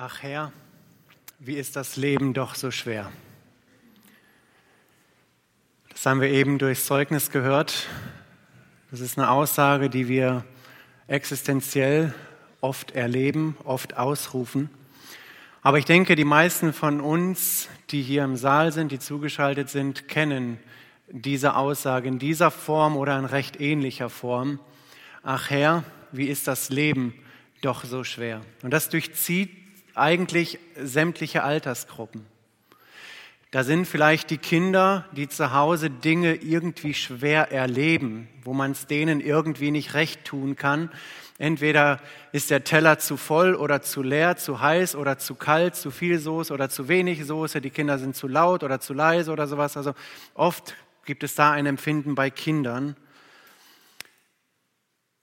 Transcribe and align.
Ach 0.00 0.22
Herr, 0.22 0.52
wie 1.40 1.56
ist 1.56 1.74
das 1.74 1.96
Leben 1.96 2.32
doch 2.32 2.54
so 2.54 2.70
schwer. 2.70 3.10
Das 5.88 6.06
haben 6.06 6.20
wir 6.20 6.28
eben 6.28 6.58
durchs 6.58 6.86
Zeugnis 6.86 7.32
gehört. 7.32 7.88
Das 8.92 9.00
ist 9.00 9.18
eine 9.18 9.28
Aussage, 9.28 9.90
die 9.90 10.06
wir 10.06 10.44
existenziell 11.08 12.14
oft 12.60 12.92
erleben, 12.92 13.56
oft 13.64 13.96
ausrufen. 13.96 14.70
Aber 15.62 15.78
ich 15.78 15.84
denke, 15.84 16.14
die 16.14 16.22
meisten 16.22 16.72
von 16.72 17.00
uns, 17.00 17.68
die 17.90 18.02
hier 18.02 18.22
im 18.22 18.36
Saal 18.36 18.70
sind, 18.70 18.92
die 18.92 19.00
zugeschaltet 19.00 19.68
sind, 19.68 20.06
kennen 20.06 20.60
diese 21.08 21.56
Aussage 21.56 22.06
in 22.06 22.20
dieser 22.20 22.52
Form 22.52 22.96
oder 22.96 23.18
in 23.18 23.24
recht 23.24 23.60
ähnlicher 23.60 24.10
Form. 24.10 24.60
Ach 25.24 25.50
Herr, 25.50 25.82
wie 26.12 26.28
ist 26.28 26.46
das 26.46 26.70
Leben 26.70 27.14
doch 27.62 27.82
so 27.82 28.04
schwer. 28.04 28.42
Und 28.62 28.70
das 28.70 28.90
durchzieht 28.90 29.66
eigentlich 29.98 30.58
sämtliche 30.76 31.42
Altersgruppen. 31.42 32.26
Da 33.50 33.64
sind 33.64 33.86
vielleicht 33.86 34.28
die 34.28 34.38
Kinder, 34.38 35.06
die 35.12 35.28
zu 35.28 35.54
Hause 35.54 35.88
Dinge 35.88 36.34
irgendwie 36.34 36.92
schwer 36.92 37.50
erleben, 37.50 38.28
wo 38.42 38.52
man 38.52 38.72
es 38.72 38.86
denen 38.86 39.20
irgendwie 39.20 39.70
nicht 39.70 39.94
recht 39.94 40.26
tun 40.26 40.54
kann. 40.54 40.90
Entweder 41.38 42.00
ist 42.32 42.50
der 42.50 42.64
Teller 42.64 42.98
zu 42.98 43.16
voll 43.16 43.54
oder 43.54 43.80
zu 43.80 44.02
leer, 44.02 44.36
zu 44.36 44.60
heiß 44.60 44.96
oder 44.96 45.18
zu 45.18 45.34
kalt, 45.34 45.76
zu 45.76 45.90
viel 45.90 46.18
Soße 46.18 46.52
oder 46.52 46.68
zu 46.68 46.88
wenig 46.88 47.24
Soße, 47.24 47.62
die 47.62 47.70
Kinder 47.70 47.98
sind 47.98 48.16
zu 48.16 48.28
laut 48.28 48.64
oder 48.64 48.80
zu 48.80 48.92
leise 48.92 49.32
oder 49.32 49.46
sowas. 49.46 49.76
Also 49.78 49.94
oft 50.34 50.74
gibt 51.06 51.22
es 51.22 51.34
da 51.34 51.52
ein 51.52 51.64
Empfinden 51.64 52.14
bei 52.14 52.28
Kindern. 52.28 52.96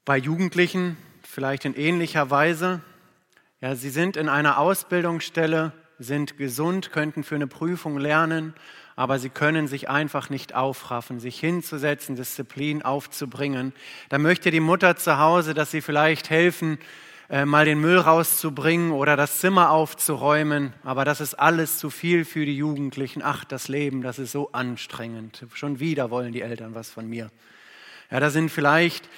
Bei 0.04 0.18
Jugendlichen 0.18 0.98
vielleicht 1.22 1.66
in 1.66 1.76
ähnlicher 1.76 2.30
Weise. 2.30 2.82
Ja, 3.62 3.74
sie 3.74 3.90
sind 3.90 4.18
in 4.18 4.28
einer 4.28 4.58
Ausbildungsstelle, 4.58 5.72
sind 5.98 6.38
gesund, 6.38 6.92
könnten 6.92 7.24
für 7.24 7.36
eine 7.36 7.48
Prüfung 7.48 7.98
lernen, 7.98 8.54
aber 8.98 9.18
sie 9.18 9.30
können 9.30 9.68
sich 9.68 9.90
einfach 9.90 10.30
nicht 10.30 10.54
aufraffen, 10.54 11.22
sich 11.22 11.40
hinzusetzen, 11.40 12.18
Disziplin 12.18 12.82
aufzubringen. 12.82 13.74
Da 14.10 14.18
möchte 14.18 14.52
die 14.52 14.60
Mutter 14.60 14.98
zu 14.98 15.20
Hause, 15.20 15.54
dass 15.54 15.72
sie 15.72 15.80
vielleicht 15.80 16.30
helfen, 16.30 16.80
äh, 17.30 17.46
mal 17.46 17.64
den 17.64 17.80
Müll 17.80 17.98
rauszubringen 17.98 18.92
oder 18.92 19.16
das 19.16 19.40
Zimmer 19.40 19.72
aufzuräumen, 19.72 20.74
aber 20.84 21.06
das 21.06 21.22
ist 21.22 21.36
alles 21.36 21.80
zu 21.80 21.90
viel 21.90 22.26
für 22.26 22.46
die 22.46 22.58
Jugendlichen. 22.58 23.22
Ach, 23.24 23.46
das 23.46 23.70
Leben, 23.70 24.02
das 24.02 24.20
ist 24.20 24.34
so 24.34 24.52
anstrengend. 24.52 25.46
Schon 25.54 25.80
wieder 25.80 26.12
wollen 26.12 26.34
die 26.34 26.42
Eltern 26.42 26.76
was 26.76 26.90
von 26.90 27.08
mir. 27.08 27.32
Ja, 28.12 28.20
da 28.20 28.30
sind 28.30 28.52
vielleicht 28.52 29.10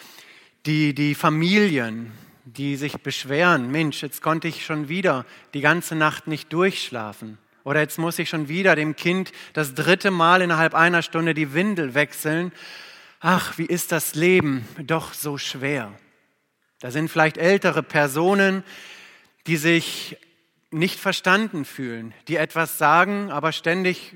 die, 0.68 0.94
die 0.94 1.16
Familien, 1.16 2.12
die 2.56 2.78
sich 2.78 3.02
beschweren, 3.02 3.70
Mensch, 3.72 4.02
jetzt 4.02 4.22
konnte 4.22 4.48
ich 4.48 4.66
schon 4.66 4.88
wieder 4.88 5.26
die 5.54 5.60
ganze 5.60 5.96
Nacht 5.96 6.28
nicht 6.28 6.54
durchschlafen. 6.54 7.38
Oder 7.66 7.82
jetzt 7.82 8.00
muss 8.00 8.18
ich 8.20 8.30
schon 8.30 8.48
wieder 8.48 8.78
dem 8.78 8.96
Kind 8.96 9.34
das 9.52 9.74
dritte 9.74 10.12
Mal 10.12 10.42
innerhalb 10.42 10.74
einer 10.74 11.02
Stunde 11.02 11.34
die 11.34 11.54
Windel 11.54 11.94
wechseln. 11.94 12.54
Ach, 13.20 13.58
wie 13.58 13.66
ist 13.66 13.92
das 13.92 14.16
Leben 14.16 14.66
doch 14.82 15.14
so 15.14 15.38
schwer. 15.38 15.92
Da 16.80 16.92
sind 16.92 17.10
vielleicht 17.10 17.38
ältere 17.38 17.84
Personen, 17.84 18.64
die 19.48 19.58
sich 19.58 20.16
nicht 20.72 21.00
verstanden 21.00 21.66
fühlen, 21.66 22.14
die 22.30 22.38
etwas 22.38 22.78
sagen, 22.78 23.30
aber 23.30 23.52
ständig 23.52 24.16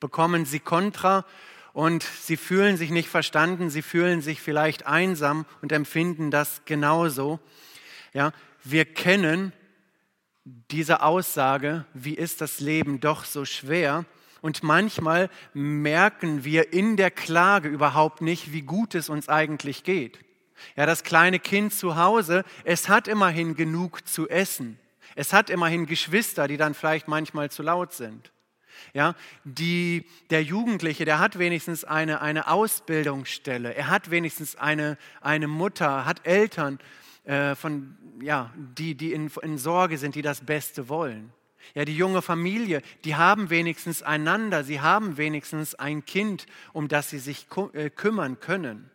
bekommen 0.00 0.46
sie 0.46 0.60
Kontra 0.60 1.26
und 1.74 2.02
sie 2.02 2.38
fühlen 2.38 2.78
sich 2.78 2.90
nicht 2.90 3.08
verstanden, 3.10 3.68
sie 3.68 3.82
fühlen 3.82 4.22
sich 4.22 4.40
vielleicht 4.40 4.86
einsam 4.86 5.44
und 5.60 5.72
empfinden 5.72 6.30
das 6.30 6.62
genauso. 6.64 7.40
Ja, 8.16 8.32
wir 8.64 8.86
kennen 8.86 9.52
diese 10.42 11.02
Aussage, 11.02 11.84
wie 11.92 12.14
ist 12.14 12.40
das 12.40 12.60
Leben 12.60 12.98
doch 12.98 13.26
so 13.26 13.44
schwer? 13.44 14.06
Und 14.40 14.62
manchmal 14.62 15.28
merken 15.52 16.42
wir 16.42 16.72
in 16.72 16.96
der 16.96 17.10
Klage 17.10 17.68
überhaupt 17.68 18.22
nicht, 18.22 18.54
wie 18.54 18.62
gut 18.62 18.94
es 18.94 19.10
uns 19.10 19.28
eigentlich 19.28 19.84
geht. 19.84 20.18
Ja, 20.76 20.86
das 20.86 21.04
kleine 21.04 21.38
Kind 21.38 21.74
zu 21.74 21.96
Hause, 21.96 22.44
es 22.64 22.88
hat 22.88 23.06
immerhin 23.06 23.54
genug 23.54 24.08
zu 24.08 24.26
essen. 24.30 24.78
Es 25.14 25.34
hat 25.34 25.50
immerhin 25.50 25.84
Geschwister, 25.84 26.48
die 26.48 26.56
dann 26.56 26.72
vielleicht 26.72 27.08
manchmal 27.08 27.50
zu 27.50 27.62
laut 27.62 27.92
sind. 27.92 28.32
Ja, 28.94 29.14
die, 29.44 30.06
der 30.30 30.42
Jugendliche, 30.42 31.04
der 31.04 31.18
hat 31.18 31.38
wenigstens 31.38 31.84
eine, 31.84 32.22
eine 32.22 32.48
Ausbildungsstelle, 32.48 33.74
er 33.74 33.88
hat 33.88 34.10
wenigstens 34.10 34.56
eine, 34.56 34.96
eine 35.20 35.48
Mutter, 35.48 36.06
hat 36.06 36.26
Eltern, 36.26 36.78
äh, 37.26 37.54
von, 37.54 37.96
ja, 38.22 38.52
die, 38.56 38.94
die 38.94 39.12
in, 39.12 39.30
in 39.42 39.58
Sorge 39.58 39.98
sind, 39.98 40.14
die 40.14 40.22
das 40.22 40.40
Beste 40.40 40.88
wollen. 40.88 41.32
Ja, 41.74 41.84
die 41.84 41.96
junge 41.96 42.22
Familie, 42.22 42.80
die 43.04 43.16
haben 43.16 43.50
wenigstens 43.50 44.02
einander, 44.02 44.62
sie 44.62 44.80
haben 44.80 45.16
wenigstens 45.16 45.74
ein 45.74 46.04
Kind, 46.04 46.46
um 46.72 46.88
das 46.88 47.10
sie 47.10 47.18
sich 47.18 47.46
äh, 47.72 47.90
kümmern 47.90 48.38
können. 48.38 48.90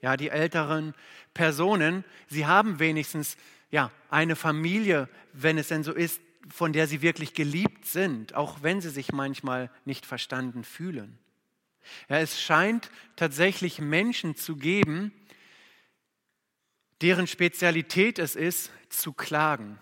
Ja, 0.00 0.16
die 0.16 0.30
älteren 0.30 0.94
Personen, 1.34 2.04
sie 2.26 2.46
haben 2.46 2.78
wenigstens 2.78 3.36
ja, 3.70 3.90
eine 4.08 4.34
Familie, 4.36 5.08
wenn 5.32 5.58
es 5.58 5.68
denn 5.68 5.84
so 5.84 5.92
ist, 5.92 6.20
von 6.48 6.72
der 6.72 6.86
sie 6.86 7.02
wirklich 7.02 7.34
geliebt 7.34 7.86
sind, 7.86 8.34
auch 8.34 8.62
wenn 8.62 8.80
sie 8.80 8.90
sich 8.90 9.12
manchmal 9.12 9.70
nicht 9.84 10.06
verstanden 10.06 10.64
fühlen. 10.64 11.18
Ja, 12.08 12.18
es 12.18 12.40
scheint 12.40 12.90
tatsächlich 13.16 13.80
Menschen 13.80 14.36
zu 14.36 14.56
geben, 14.56 15.12
deren 17.02 17.26
Spezialität 17.26 18.18
es 18.18 18.36
ist, 18.36 18.70
zu 18.88 19.12
klagen. 19.12 19.78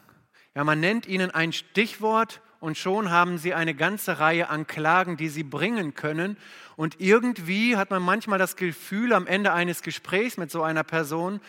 Ja, 0.55 0.65
man 0.65 0.81
nennt 0.81 1.07
ihnen 1.07 1.31
ein 1.31 1.53
Stichwort 1.53 2.41
und 2.59 2.77
schon 2.77 3.11
haben 3.11 3.39
sie 3.39 3.55
eine 3.55 3.75
ganze 3.75 4.19
Reihe 4.19 4.49
an 4.49 4.67
Klagen, 4.67 5.17
die 5.17 5.29
sie 5.29 5.43
bringen 5.43 5.95
können. 5.95 6.37
Und 6.77 7.01
irgendwie 7.01 7.77
hat 7.77 7.91
man 7.91 8.03
manchmal 8.03 8.39
das 8.39 8.57
Gefühl, 8.57 9.13
am 9.13 9.27
Ende 9.27 9.53
eines 9.53 9.83
Gesprächs 9.83 10.37
mit 10.37 10.51
so 10.51 10.63
einer 10.63 10.85
Person, 10.85 11.41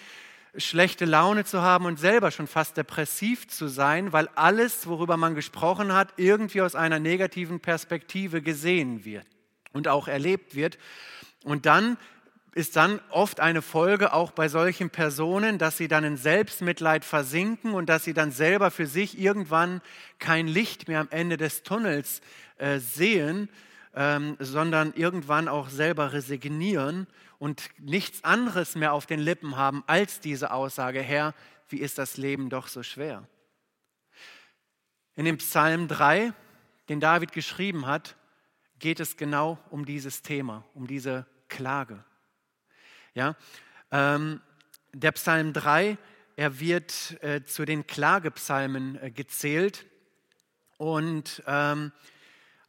schlechte 0.57 1.05
Laune 1.05 1.45
zu 1.45 1.61
haben 1.61 1.85
und 1.85 1.97
selber 1.97 2.31
schon 2.31 2.47
fast 2.47 2.75
depressiv 2.75 3.47
zu 3.47 3.67
sein, 3.67 4.11
weil 4.11 4.27
alles, 4.35 4.85
worüber 4.87 5.15
man 5.15 5.35
gesprochen 5.35 5.93
hat, 5.93 6.13
irgendwie 6.17 6.61
aus 6.61 6.75
einer 6.75 6.99
negativen 6.99 7.61
Perspektive 7.61 8.41
gesehen 8.41 9.05
wird 9.05 9.25
und 9.71 9.87
auch 9.87 10.09
erlebt 10.09 10.55
wird. 10.55 10.77
Und 11.43 11.65
dann 11.65 11.97
ist 12.53 12.75
dann 12.75 12.99
oft 13.09 13.39
eine 13.39 13.61
Folge 13.61 14.13
auch 14.13 14.31
bei 14.31 14.49
solchen 14.49 14.89
Personen, 14.89 15.57
dass 15.57 15.77
sie 15.77 15.87
dann 15.87 16.03
in 16.03 16.17
Selbstmitleid 16.17 17.05
versinken 17.05 17.73
und 17.73 17.87
dass 17.87 18.03
sie 18.03 18.13
dann 18.13 18.31
selber 18.31 18.71
für 18.71 18.87
sich 18.87 19.17
irgendwann 19.17 19.81
kein 20.19 20.47
Licht 20.47 20.87
mehr 20.87 20.99
am 20.99 21.07
Ende 21.11 21.37
des 21.37 21.63
Tunnels 21.63 22.21
äh, 22.57 22.79
sehen, 22.79 23.49
ähm, 23.95 24.35
sondern 24.39 24.93
irgendwann 24.93 25.47
auch 25.47 25.69
selber 25.69 26.11
resignieren 26.11 27.07
und 27.39 27.69
nichts 27.79 28.23
anderes 28.23 28.75
mehr 28.75 28.93
auf 28.93 29.05
den 29.05 29.19
Lippen 29.19 29.55
haben 29.55 29.83
als 29.87 30.19
diese 30.19 30.51
Aussage, 30.51 31.01
Herr, 31.01 31.33
wie 31.69 31.79
ist 31.79 31.97
das 31.97 32.17
Leben 32.17 32.49
doch 32.49 32.67
so 32.67 32.83
schwer. 32.83 33.27
In 35.15 35.23
dem 35.23 35.37
Psalm 35.37 35.87
3, 35.87 36.33
den 36.89 36.99
David 36.99 37.31
geschrieben 37.31 37.85
hat, 37.85 38.15
geht 38.79 38.99
es 38.99 39.15
genau 39.15 39.57
um 39.69 39.85
dieses 39.85 40.21
Thema, 40.21 40.65
um 40.73 40.85
diese 40.87 41.25
Klage. 41.47 42.03
Ja, 43.13 43.35
ähm, 43.91 44.39
der 44.93 45.11
Psalm 45.11 45.51
3, 45.51 45.97
er 46.37 46.59
wird 46.61 47.21
äh, 47.21 47.43
zu 47.43 47.65
den 47.65 47.85
Klagepsalmen 47.85 49.01
äh, 49.01 49.11
gezählt 49.11 49.85
und 50.77 51.43
ähm, 51.45 51.91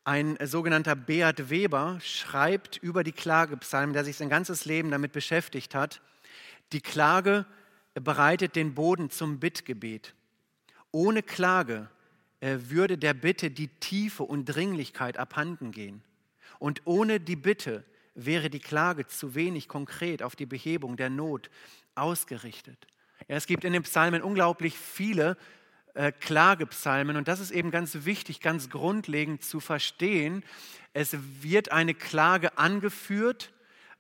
ein 0.03 0.37
sogenannter 0.43 0.97
Beat 0.97 1.49
Weber 1.49 2.01
schreibt 2.03 2.77
über 2.79 3.05
die 3.05 3.13
Klagepsalmen, 3.13 3.93
der 3.93 4.05
sich 4.05 4.17
sein 4.17 4.29
ganzes 4.29 4.65
Leben 4.65 4.91
damit 4.91 5.13
beschäftigt 5.13 5.77
hat. 5.77 6.01
Die 6.73 6.81
Klage 6.81 7.47
bereitet 7.95 8.57
den 8.57 8.75
Boden 8.75 9.11
zum 9.11 9.39
Bittgebet. 9.39 10.13
Ohne 10.91 11.23
Klage 11.23 11.89
äh, 12.41 12.59
würde 12.63 12.99
der 12.99 13.15
Bitte 13.15 13.53
die 13.53 13.69
Tiefe 13.69 14.25
und 14.25 14.47
Dringlichkeit 14.47 15.19
abhanden 15.19 15.71
gehen. 15.71 16.03
Und 16.59 16.83
ohne 16.85 17.21
die 17.21 17.37
Bitte 17.37 17.85
wäre 18.15 18.51
die 18.51 18.61
Klage 18.61 19.07
zu 19.07 19.35
wenig 19.35 19.69
konkret 19.69 20.23
auf 20.23 20.37
die 20.37 20.47
Behebung 20.47 20.97
der 20.97 21.11
Not 21.11 21.51
ausgerichtet. 21.95 22.87
Es 23.29 23.47
gibt 23.47 23.65
in 23.65 23.73
den 23.73 23.83
Psalmen 23.83 24.23
unglaublich 24.23 24.77
viele 24.77 25.37
äh, 25.95 26.13
Klagepsalmen. 26.13 27.17
Und 27.17 27.29
das 27.29 27.41
ist 27.41 27.51
eben 27.51 27.71
ganz 27.71 28.05
wichtig, 28.05 28.41
ganz 28.41 28.71
grundlegend 28.71 29.45
zu 29.45 29.61
verstehen. 29.61 30.43
Es 30.93 31.17
wird 31.41 31.71
eine 31.71 31.95
Klage 31.95 32.57
angeführt, 32.59 33.53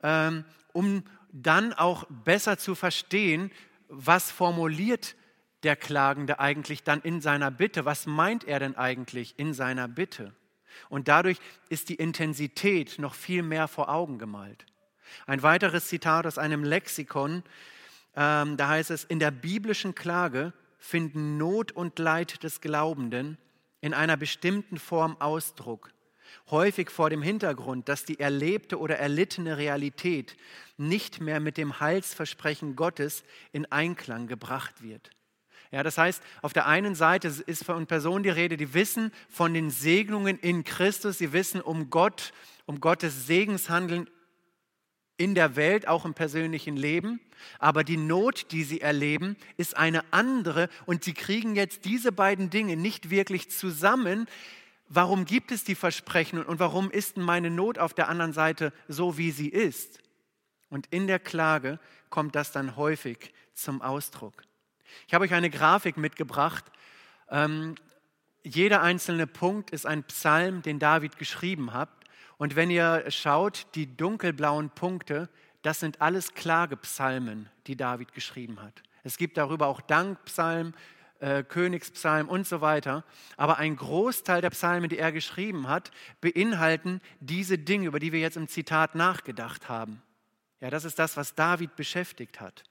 ähm, 0.03 0.45
um 0.73 1.05
dann 1.33 1.73
auch 1.73 2.05
besser 2.09 2.59
zu 2.59 2.75
verstehen, 2.75 3.51
was 3.89 4.31
formuliert 4.31 5.17
der 5.63 5.77
Klagende 5.77 6.41
eigentlich 6.41 6.83
dann 6.83 7.01
in 7.03 7.21
seiner 7.21 7.51
Bitte? 7.51 7.85
Was 7.85 8.07
meint 8.07 8.45
er 8.45 8.59
denn 8.59 8.77
eigentlich 8.77 9.39
in 9.39 9.55
seiner 9.55 9.87
Bitte? 9.87 10.33
Und 10.89 11.09
dadurch 11.09 11.39
ist 11.69 11.89
die 11.89 11.95
Intensität 11.95 12.99
noch 12.99 13.15
viel 13.15 13.43
mehr 13.43 13.69
vor 13.69 13.89
Augen 13.89 14.19
gemalt. 14.19 14.67
Ein 15.27 15.43
weiteres 15.43 15.89
Zitat 15.89 16.27
aus 16.27 16.39
einem 16.39 16.65
Lexikon, 16.65 17.43
ähm, 18.15 18.57
da 18.57 18.69
heißt 18.69 18.91
es, 18.91 19.05
in 19.05 19.19
der 19.19 19.31
biblischen 19.31 19.95
Klage 19.95 20.53
finden 20.79 21.39
Not 21.39 21.73
und 21.73 21.99
Leid 21.99 22.43
des 22.43 22.61
Glaubenden 22.61 23.39
in 23.81 23.95
einer 23.95 24.17
bestimmten 24.17 24.79
Form 24.79 25.17
Ausdruck, 25.21 25.91
häufig 26.51 26.91
vor 26.91 27.11
dem 27.11 27.23
Hintergrund, 27.23 27.89
dass 27.89 28.05
die 28.05 28.21
erlebte 28.21 28.79
oder 28.79 28.99
erlittene 28.99 29.59
Realität 29.59 30.37
nicht 30.77 31.21
mehr 31.21 31.41
mit 31.41 31.57
dem 31.57 31.81
Heilsversprechen 31.81 32.77
Gottes 32.77 33.25
in 33.53 33.71
Einklang 33.71 34.27
gebracht 34.27 34.83
wird. 34.83 35.11
Ja, 35.73 35.83
das 35.83 35.97
heißt, 35.97 36.23
auf 36.43 36.53
der 36.53 36.67
einen 36.67 36.95
Seite 36.95 37.29
ist 37.47 37.65
von 37.65 37.87
Personen 37.87 38.23
die 38.23 38.29
Rede, 38.31 38.59
die 38.59 38.75
wissen 38.75 39.11
von 39.31 39.55
den 39.55 39.71
Segnungen 39.71 40.39
in 40.39 40.65
Christus, 40.65 41.17
sie 41.17 41.33
wissen 41.33 41.63
um 41.63 41.89
Gott, 41.89 42.35
um 42.67 42.81
Gottes 42.81 43.27
Segenshandeln 43.27 44.09
in 45.17 45.35
der 45.35 45.57
Welt, 45.57 45.89
auch 45.89 46.05
im 46.05 46.13
persönlichen 46.13 46.77
Leben. 46.77 47.21
Aber 47.59 47.85
die 47.85 47.97
Not, 47.97 48.53
die 48.53 48.65
sie 48.65 48.83
erleben, 48.83 49.35
ist 49.57 49.75
eine 49.75 50.05
andere 50.13 50.69
und 50.85 51.05
sie 51.05 51.15
kriegen 51.15 51.57
jetzt 51.57 51.87
diese 51.87 52.13
beiden 52.13 52.51
Dinge 52.51 52.77
nicht 52.77 53.09
wirklich 53.09 53.51
zusammen. 53.51 54.27
Warum 54.91 55.25
gibt 55.25 55.53
es 55.53 55.65
die 55.65 55.75
Versprechen 55.75 56.45
und 56.45 56.59
warum 56.59 56.91
ist 56.91 57.17
meine 57.17 57.49
Not 57.49 57.79
auf 57.79 57.95
der 57.95 58.11
anderen 58.11 58.35
Seite 58.35 58.75
so, 58.89 59.17
wie 59.17 59.31
sie 59.31 59.49
ist? 59.49 60.01
Und 60.69 60.87
in 60.91 61.07
der 61.07 61.19
Klage 61.19 61.81
kommt 62.11 62.35
das 62.35 62.53
dann 62.53 62.77
häufig 62.77 63.33
zum 63.55 63.81
Ausdruck. 63.81 64.45
Ich 65.07 65.15
habe 65.15 65.25
euch 65.25 65.35
eine 65.35 65.51
Grafik 65.51 65.97
mitgebracht. 65.97 66.65
Ähm, 67.31 67.75
jeder 68.43 68.83
einzelne 68.83 69.27
Punkt 69.27 69.71
ist 69.71 69.87
ein 69.87 70.05
Psalm, 70.05 70.63
den 70.63 70.79
David 70.79 71.17
geschrieben 71.17 71.73
hat. 71.73 71.91
Und 72.39 72.57
wenn 72.57 72.71
ihr 72.71 73.05
schaut, 73.11 73.67
die 73.75 73.97
dunkelblauen 73.97 74.71
Punkte, 74.71 75.29
das 75.63 75.79
sind 75.79 76.01
alles 76.01 76.35
Klagepsalmen, 76.35 77.49
die 77.67 77.77
David 77.77 78.13
geschrieben 78.13 78.61
hat. 78.61 78.83
Es 79.05 79.17
gibt 79.17 79.37
darüber 79.37 79.69
auch 79.69 79.81
Dankpsalmen, 79.81 80.75
äh, 81.21 81.45
Königspsalmen 81.45 82.29
und 82.29 82.47
so 82.47 82.61
weiter. 82.61 83.05
Aber 83.37 83.59
ein 83.59 83.77
Großteil 83.77 84.41
der 84.41 84.51
Psalmen, 84.51 84.89
die 84.89 84.99
er 84.99 85.13
geschrieben 85.13 85.69
hat, 85.69 85.93
beinhalten 86.21 87.01
diese 87.21 87.59
Dinge, 87.59 87.87
über 87.87 88.01
die 88.01 88.13
wir 88.13 88.21
jetzt 88.21 88.37
im 88.37 88.49
Zitat 88.49 88.97
nachgedacht 88.97 89.69
haben. 89.69 90.03
Ja, 90.61 90.69
das 90.71 90.85
ist 90.85 90.99
das, 90.99 91.17
was 91.17 91.35
David 91.35 91.77
beschäftigt 91.77 92.41
hat. 92.41 92.65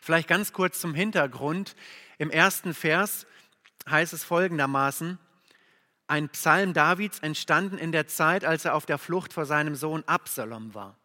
Vielleicht 0.00 0.28
ganz 0.28 0.52
kurz 0.52 0.80
zum 0.80 0.94
Hintergrund. 0.94 1.74
Im 2.18 2.30
ersten 2.30 2.74
Vers 2.74 3.26
heißt 3.88 4.12
es 4.12 4.24
folgendermaßen, 4.24 5.18
ein 6.06 6.28
Psalm 6.28 6.74
Davids 6.74 7.20
entstanden 7.20 7.78
in 7.78 7.92
der 7.92 8.06
Zeit, 8.06 8.44
als 8.44 8.64
er 8.64 8.74
auf 8.74 8.86
der 8.86 8.98
Flucht 8.98 9.32
vor 9.32 9.46
seinem 9.46 9.74
Sohn 9.74 10.04
Absalom 10.06 10.74
war. 10.74 10.96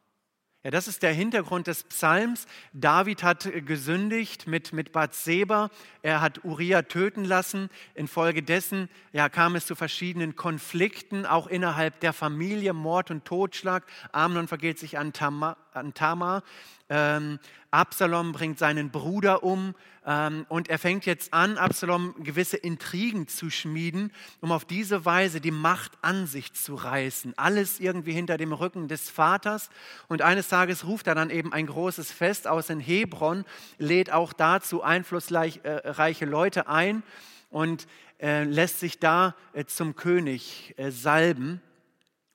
Ja, 0.67 0.71
das 0.71 0.89
ist 0.89 1.01
der 1.01 1.13
Hintergrund 1.13 1.67
des 1.67 1.85
Psalms. 1.85 2.45
David 2.73 3.23
hat 3.23 3.49
gesündigt 3.65 4.47
mit, 4.47 4.73
mit 4.73 4.91
Bathseba. 4.91 5.69
Er 6.01 6.19
hat 6.19 6.43
Uriah 6.43 6.81
töten 6.81 7.23
lassen. 7.23 7.69
Infolgedessen 7.93 8.89
ja, 9.13 9.29
kam 9.29 9.55
es 9.55 9.65
zu 9.65 9.75
verschiedenen 9.75 10.35
Konflikten, 10.35 11.25
auch 11.25 11.47
innerhalb 11.47 12.01
der 12.01 12.11
Familie, 12.11 12.73
Mord 12.73 13.11
und 13.11 13.23
Totschlag. 13.23 13.85
Amnon 14.11 14.49
vergeht 14.49 14.77
sich 14.77 14.97
an 14.97 15.13
Tamar. 15.13 15.55
An 15.77 15.93
Tamar. 15.93 16.43
Ähm, 16.89 17.39
Absalom 17.71 18.31
bringt 18.31 18.59
seinen 18.59 18.91
Bruder 18.91 19.43
um 19.43 19.75
ähm, 20.05 20.45
und 20.47 20.69
er 20.69 20.79
fängt 20.79 21.05
jetzt 21.05 21.33
an, 21.33 21.57
Absalom 21.57 22.15
gewisse 22.23 22.55
Intrigen 22.55 23.27
zu 23.27 23.49
schmieden, 23.49 24.13
um 24.39 24.53
auf 24.53 24.63
diese 24.63 25.03
Weise 25.03 25.41
die 25.41 25.51
Macht 25.51 25.91
an 26.01 26.27
sich 26.27 26.53
zu 26.53 26.75
reißen. 26.75 27.33
Alles 27.37 27.81
irgendwie 27.81 28.13
hinter 28.13 28.37
dem 28.37 28.53
Rücken 28.53 28.87
des 28.87 29.09
Vaters. 29.09 29.69
Und 30.07 30.21
eines 30.21 30.47
Tages 30.47 30.85
ruft 30.85 31.07
er 31.07 31.15
dann 31.15 31.29
eben 31.29 31.51
ein 31.51 31.67
großes 31.67 32.11
Fest 32.11 32.47
aus 32.47 32.69
in 32.69 32.79
Hebron, 32.79 33.43
lädt 33.77 34.11
auch 34.13 34.31
dazu 34.31 34.81
einflussreiche 34.81 36.25
äh, 36.25 36.29
Leute 36.29 36.69
ein 36.69 37.03
und 37.49 37.85
äh, 38.21 38.45
lässt 38.45 38.79
sich 38.79 38.99
da 38.99 39.35
äh, 39.51 39.65
zum 39.65 39.95
König 39.95 40.73
äh, 40.77 40.89
salben. 40.89 41.61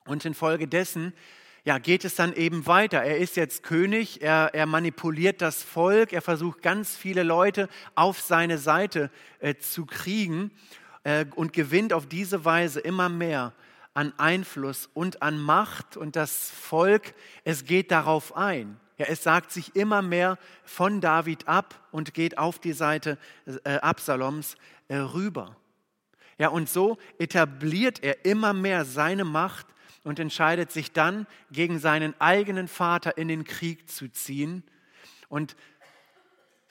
Und 0.05 0.25
infolgedessen 0.25 1.13
ja, 1.65 1.77
geht 1.77 2.03
es 2.03 2.15
dann 2.15 2.33
eben 2.33 2.67
weiter. 2.67 3.01
Er 3.01 3.17
ist 3.17 3.37
jetzt 3.37 3.63
König, 3.63 4.21
er, 4.21 4.53
er 4.53 4.65
manipuliert 4.65 5.41
das 5.41 5.63
Volk, 5.63 6.11
er 6.11 6.21
versucht 6.21 6.61
ganz 6.61 6.95
viele 6.95 7.23
Leute 7.23 7.69
auf 7.95 8.19
seine 8.19 8.57
Seite 8.57 9.09
äh, 9.39 9.55
zu 9.55 9.85
kriegen 9.85 10.51
äh, 11.03 11.25
und 11.35 11.53
gewinnt 11.53 11.93
auf 11.93 12.05
diese 12.05 12.43
Weise 12.43 12.81
immer 12.81 13.07
mehr 13.07 13.53
an 13.93 14.11
Einfluss 14.17 14.89
und 14.93 15.21
an 15.21 15.39
Macht 15.39 15.95
und 15.95 16.15
das 16.15 16.49
Volk, 16.49 17.13
es 17.43 17.63
geht 17.63 17.91
darauf 17.91 18.35
ein. 18.35 18.79
Ja, 18.97 19.05
es 19.07 19.23
sagt 19.23 19.51
sich 19.51 19.75
immer 19.75 20.01
mehr 20.01 20.37
von 20.63 20.99
David 20.99 21.47
ab 21.47 21.79
und 21.91 22.13
geht 22.13 22.37
auf 22.37 22.59
die 22.59 22.73
Seite 22.73 23.17
äh, 23.63 23.75
Absaloms 23.77 24.55
äh, 24.87 24.97
rüber. 24.97 25.55
Ja, 26.37 26.49
und 26.49 26.67
so 26.67 26.97
etabliert 27.19 28.03
er 28.03 28.25
immer 28.25 28.53
mehr 28.53 28.85
seine 28.85 29.23
Macht 29.23 29.67
und 30.03 30.19
entscheidet 30.19 30.71
sich 30.71 30.91
dann, 30.91 31.27
gegen 31.51 31.79
seinen 31.79 32.19
eigenen 32.19 32.67
Vater 32.67 33.17
in 33.17 33.27
den 33.27 33.45
Krieg 33.45 33.89
zu 33.89 34.09
ziehen. 34.09 34.63
Und 35.29 35.55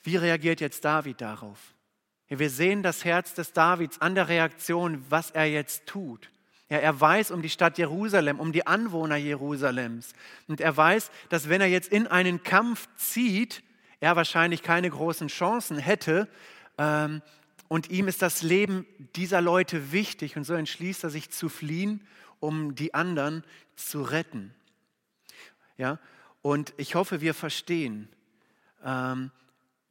wie 0.03 0.17
reagiert 0.17 0.61
jetzt 0.61 0.85
David 0.85 1.21
darauf? 1.21 1.59
Wir 2.29 2.51
sehen 2.51 2.83
das 2.83 3.05
Herz 3.05 3.35
des 3.35 3.53
Davids 3.53 4.01
an 4.01 4.15
der 4.15 4.29
Reaktion, 4.29 5.05
was 5.11 5.31
er 5.31 5.47
jetzt 5.47 5.87
tut. 5.87 6.31
Ja, 6.71 6.79
er 6.79 6.99
weiß 6.99 7.31
um 7.31 7.43
die 7.43 7.51
Stadt 7.51 7.77
Jerusalem, 7.77 8.41
um 8.41 8.53
die 8.53 8.67
Anwohner 8.67 9.17
Jerusalems. 9.17 10.15
Und 10.49 10.63
er 10.63 10.75
weiß, 10.75 11.11
dass 11.29 11.51
wenn 11.51 11.61
er 11.61 11.67
jetzt 11.67 11.93
in 11.93 12.07
einen 12.07 12.43
Kampf 12.43 12.89
zieht, 12.97 13.63
er 14.01 14.17
wahrscheinlich 14.17 14.63
keine 14.63 14.89
großen 14.89 15.29
Chancen 15.29 15.77
hätte. 15.77 16.29
Ähm, 16.79 17.21
und 17.69 17.91
ihm 17.91 18.09
ist 18.09 18.23
das 18.23 18.43
Leben 18.43 18.87
dieser 19.17 19.43
Leute 19.43 19.93
wichtig. 19.93 20.37
Und 20.39 20.45
so 20.45 20.55
entschließt 20.55 21.05
er 21.05 21.11
sich 21.11 21.31
zu 21.31 21.51
fliehen 21.51 22.01
um 22.43 22.75
die 22.75 22.93
anderen 22.93 23.45
zu 23.77 24.03
retten. 24.03 24.53
Ja? 25.77 25.99
Und 26.43 26.75
ich 26.77 26.97
hoffe, 26.97 27.21
wir 27.21 27.35
verstehen, 27.35 28.09
ähm, 28.85 29.31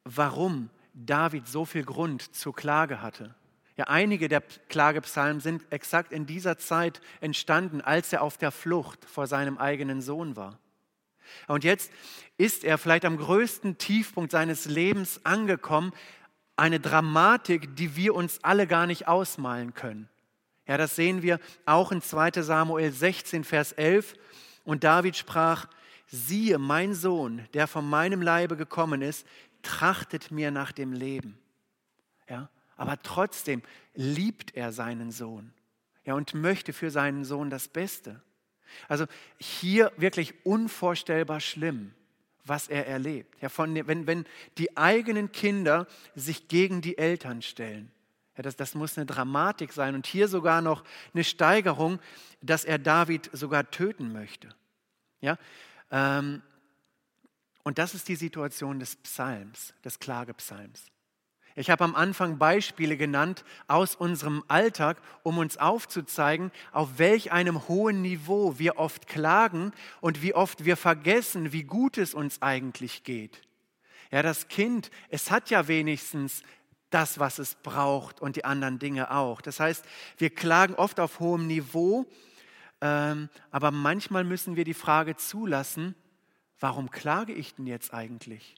warum 0.04 0.70
David 0.94 1.48
so 1.48 1.64
viel 1.64 1.86
Grund 1.86 2.36
zur 2.36 2.54
Klage 2.54 3.02
hatte. 3.02 3.34
Ja, 3.78 3.86
einige 3.86 4.28
der 4.28 4.42
Klagepsalmen 4.42 5.40
sind 5.40 5.64
exakt 5.72 6.12
in 6.12 6.26
dieser 6.26 6.58
Zeit 6.58 7.00
entstanden, 7.22 7.80
als 7.80 8.12
er 8.12 8.22
auf 8.22 8.38
der 8.38 8.52
Flucht 8.52 9.06
vor 9.06 9.28
seinem 9.28 9.58
eigenen 9.58 10.02
Sohn 10.02 10.36
war. 10.36 10.60
Und 11.48 11.64
jetzt 11.64 11.92
ist 12.38 12.66
er 12.66 12.78
vielleicht 12.78 13.06
am 13.06 13.16
größten 13.16 13.78
Tiefpunkt 13.78 14.32
seines 14.32 14.66
Lebens 14.66 15.26
angekommen, 15.26 15.94
eine 16.58 16.82
Dramatik, 16.82 17.78
die 17.78 17.96
wir 17.96 18.14
uns 18.14 18.44
alle 18.44 18.68
gar 18.68 18.88
nicht 18.88 19.08
ausmalen 19.08 19.74
können. 19.74 20.10
Ja, 20.72 20.78
das 20.78 20.96
sehen 20.96 21.22
wir 21.22 21.42
auch 21.66 21.92
in 21.92 22.02
2 22.02 22.42
Samuel 22.44 22.94
16, 22.94 23.44
Vers 23.44 23.74
11. 23.74 24.14
Und 24.64 24.86
David 24.86 25.18
sprach, 25.18 25.68
siehe, 26.08 26.60
mein 26.60 26.94
Sohn, 26.94 27.46
der 27.54 27.68
von 27.68 27.90
meinem 27.90 28.22
Leibe 28.22 28.56
gekommen 28.56 29.02
ist, 29.02 29.28
trachtet 29.64 30.32
mir 30.32 30.50
nach 30.50 30.72
dem 30.72 30.94
Leben. 30.94 31.38
Ja, 32.30 32.50
aber 32.78 33.02
trotzdem 33.04 33.64
liebt 33.96 34.56
er 34.56 34.72
seinen 34.72 35.12
Sohn 35.12 35.54
ja, 36.06 36.14
und 36.14 36.36
möchte 36.36 36.72
für 36.72 36.90
seinen 36.90 37.26
Sohn 37.26 37.50
das 37.50 37.68
Beste. 37.68 38.22
Also 38.88 39.08
hier 39.40 39.92
wirklich 39.98 40.46
unvorstellbar 40.46 41.42
schlimm, 41.42 41.94
was 42.46 42.70
er 42.70 42.88
erlebt. 42.88 43.42
Ja, 43.42 43.50
von, 43.50 43.76
wenn, 43.88 44.08
wenn 44.08 44.26
die 44.58 44.78
eigenen 44.78 45.34
Kinder 45.34 45.86
sich 46.16 46.48
gegen 46.48 46.80
die 46.80 46.98
Eltern 46.98 47.42
stellen. 47.42 47.92
Ja, 48.38 48.44
das, 48.44 48.56
das 48.56 48.76
muss 48.76 48.98
eine 48.98 49.06
Dramatik 49.06 49.74
sein 49.74 49.96
und 49.96 50.08
hier 50.08 50.28
sogar 50.28 50.62
noch 50.62 50.84
eine 51.14 51.24
Steigerung, 51.24 52.00
dass 52.42 52.64
er 52.64 52.80
David 52.80 53.30
sogar 53.34 53.70
töten 53.72 54.14
möchte. 54.14 54.50
Ja? 55.20 55.38
Ähm, 55.92 56.42
und 57.64 57.78
das 57.78 57.94
ist 57.94 58.08
die 58.08 58.16
Situation 58.16 58.80
des 58.80 58.96
Psalms, 58.96 59.74
des 59.84 60.00
Klagepsalms. 60.00 60.86
Ich 61.56 61.70
habe 61.70 61.84
am 61.84 61.96
Anfang 61.96 62.38
Beispiele 62.38 62.96
genannt 62.96 63.44
aus 63.68 63.96
unserem 63.96 64.44
Alltag, 64.48 65.02
um 65.24 65.38
uns 65.38 65.58
aufzuzeigen, 65.58 66.52
auf 66.72 66.98
welch 66.98 67.34
einem 67.34 67.68
hohen 67.68 68.02
Niveau 68.02 68.58
wir 68.58 68.78
oft 68.78 69.08
klagen 69.08 69.74
und 70.00 70.22
wie 70.22 70.34
oft 70.34 70.64
wir 70.64 70.78
vergessen, 70.78 71.52
wie 71.52 71.64
gut 71.64 71.98
es 71.98 72.14
uns 72.14 72.42
eigentlich 72.42 73.04
geht. 73.04 73.42
Ja, 74.12 74.22
das 74.22 74.48
Kind, 74.48 74.92
es 75.10 75.30
hat 75.30 75.50
ja 75.50 75.68
wenigstens 75.68 76.44
das, 76.92 77.20
was 77.20 77.40
es 77.40 77.56
braucht 77.56 78.22
und 78.22 78.36
die 78.36 78.46
anderen 78.46 78.80
Dinge 78.80 79.12
auch. 79.12 79.42
Das 79.42 79.60
heißt, 79.60 79.84
wir 80.18 80.30
klagen 80.30 80.76
oft 80.76 81.00
auf 81.00 81.20
hohem 81.20 81.48
Niveau, 81.48 82.06
ähm, 82.82 83.30
aber 83.50 83.72
manchmal 83.72 84.24
müssen 84.24 84.56
wir 84.56 84.66
die 84.66 84.74
Frage 84.74 85.16
zulassen, 85.16 85.96
warum 86.60 86.92
klage 86.92 87.34
ich 87.34 87.56
denn 87.56 87.68
jetzt 87.68 87.94
eigentlich? 87.94 88.56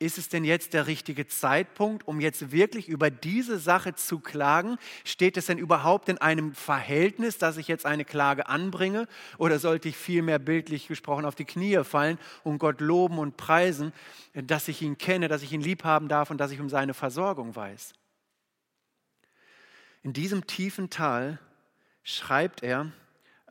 Ist 0.00 0.16
es 0.16 0.30
denn 0.30 0.44
jetzt 0.44 0.72
der 0.72 0.86
richtige 0.86 1.26
Zeitpunkt, 1.26 2.08
um 2.08 2.20
jetzt 2.20 2.52
wirklich 2.52 2.88
über 2.88 3.10
diese 3.10 3.58
Sache 3.58 3.94
zu 3.94 4.18
klagen? 4.18 4.78
Steht 5.04 5.36
es 5.36 5.46
denn 5.46 5.58
überhaupt 5.58 6.08
in 6.08 6.16
einem 6.16 6.54
Verhältnis, 6.54 7.36
dass 7.36 7.58
ich 7.58 7.68
jetzt 7.68 7.84
eine 7.84 8.06
Klage 8.06 8.48
anbringe? 8.48 9.06
Oder 9.36 9.58
sollte 9.58 9.90
ich 9.90 9.96
vielmehr 9.98 10.38
bildlich 10.38 10.88
gesprochen 10.88 11.26
auf 11.26 11.34
die 11.34 11.44
Knie 11.44 11.84
fallen 11.84 12.18
und 12.44 12.58
Gott 12.58 12.80
loben 12.80 13.18
und 13.18 13.36
preisen, 13.36 13.92
dass 14.32 14.68
ich 14.68 14.80
ihn 14.80 14.96
kenne, 14.96 15.28
dass 15.28 15.42
ich 15.42 15.52
ihn 15.52 15.60
lieb 15.60 15.84
haben 15.84 16.08
darf 16.08 16.30
und 16.30 16.38
dass 16.38 16.50
ich 16.50 16.60
um 16.60 16.70
seine 16.70 16.94
Versorgung 16.94 17.54
weiß? 17.54 17.92
In 20.02 20.14
diesem 20.14 20.46
tiefen 20.46 20.88
Tal 20.88 21.38
schreibt 22.02 22.62
er, 22.62 22.90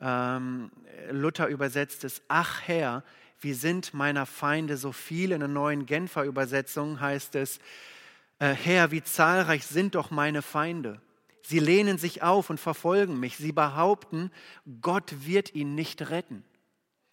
ähm, 0.00 0.72
Luther 1.12 1.46
übersetzt 1.46 2.02
es, 2.02 2.22
ach 2.26 2.62
Herr, 2.66 3.04
wie 3.40 3.54
sind 3.54 3.94
meiner 3.94 4.26
Feinde 4.26 4.76
so 4.76 4.92
viele. 4.92 5.34
In 5.34 5.40
der 5.40 5.48
neuen 5.48 5.86
Genfer 5.86 6.24
Übersetzung 6.24 7.00
heißt 7.00 7.34
es, 7.36 7.58
äh, 8.38 8.48
Herr, 8.48 8.90
wie 8.90 9.02
zahlreich 9.02 9.66
sind 9.66 9.94
doch 9.94 10.10
meine 10.10 10.42
Feinde. 10.42 11.00
Sie 11.42 11.58
lehnen 11.58 11.98
sich 11.98 12.22
auf 12.22 12.50
und 12.50 12.60
verfolgen 12.60 13.18
mich. 13.18 13.36
Sie 13.36 13.52
behaupten, 13.52 14.30
Gott 14.80 15.26
wird 15.26 15.54
ihn 15.54 15.74
nicht 15.74 16.10
retten. 16.10 16.44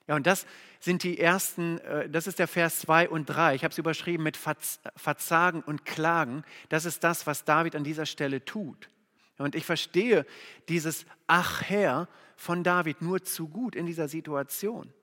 Ja, 0.07 0.15
und 0.15 0.25
das 0.25 0.45
sind 0.79 1.03
die 1.03 1.19
ersten, 1.19 1.79
äh, 1.79 2.09
das 2.09 2.27
ist 2.27 2.39
der 2.39 2.47
Vers 2.47 2.79
2 2.79 3.09
und 3.09 3.25
3. 3.25 3.55
Ich 3.55 3.63
habe 3.63 3.71
es 3.71 3.77
überschrieben 3.77 4.23
mit 4.23 4.37
Verzagen 4.37 5.61
und 5.61 5.85
Klagen. 5.85 6.43
Das 6.69 6.85
ist 6.85 7.03
das, 7.03 7.27
was 7.27 7.45
David 7.45 7.75
an 7.75 7.83
dieser 7.83 8.05
Stelle 8.05 8.43
tut. 8.43 8.89
Und 9.37 9.55
ich 9.55 9.65
verstehe 9.65 10.25
dieses 10.69 11.05
Ach 11.27 11.61
Herr 11.61 12.07
von 12.35 12.63
David 12.63 13.01
nur 13.01 13.23
zu 13.23 13.47
gut 13.47 13.75
in 13.75 13.85
dieser 13.85 14.07
Situation. 14.07 14.93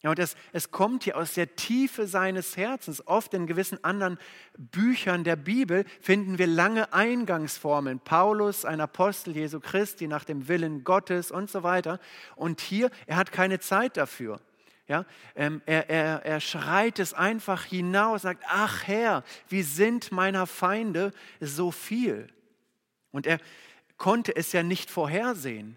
Ja, 0.00 0.10
und 0.10 0.18
es, 0.20 0.36
es 0.52 0.70
kommt 0.70 1.04
hier 1.04 1.16
aus 1.16 1.34
der 1.34 1.56
Tiefe 1.56 2.06
seines 2.06 2.56
Herzens. 2.56 3.04
Oft 3.08 3.34
in 3.34 3.48
gewissen 3.48 3.82
anderen 3.82 4.18
Büchern 4.56 5.24
der 5.24 5.34
Bibel 5.34 5.84
finden 6.00 6.38
wir 6.38 6.46
lange 6.46 6.92
Eingangsformeln. 6.92 7.98
Paulus, 7.98 8.64
ein 8.64 8.80
Apostel 8.80 9.34
Jesu 9.34 9.58
Christi 9.58 10.06
nach 10.06 10.22
dem 10.22 10.46
Willen 10.46 10.84
Gottes 10.84 11.32
und 11.32 11.50
so 11.50 11.64
weiter. 11.64 11.98
Und 12.36 12.60
hier, 12.60 12.90
er 13.06 13.16
hat 13.16 13.32
keine 13.32 13.58
Zeit 13.58 13.96
dafür. 13.96 14.40
Ja, 14.86 15.04
ähm, 15.34 15.60
er, 15.66 15.90
er, 15.90 16.24
er 16.24 16.40
schreit 16.40 16.98
es 16.98 17.12
einfach 17.12 17.64
hinaus, 17.64 18.22
sagt, 18.22 18.44
ach 18.48 18.86
Herr, 18.86 19.22
wie 19.48 19.62
sind 19.62 20.12
meiner 20.12 20.46
Feinde 20.46 21.12
so 21.40 21.72
viel? 21.72 22.28
Und 23.10 23.26
er 23.26 23.38
konnte 23.98 24.34
es 24.34 24.52
ja 24.52 24.62
nicht 24.62 24.90
vorhersehen 24.90 25.76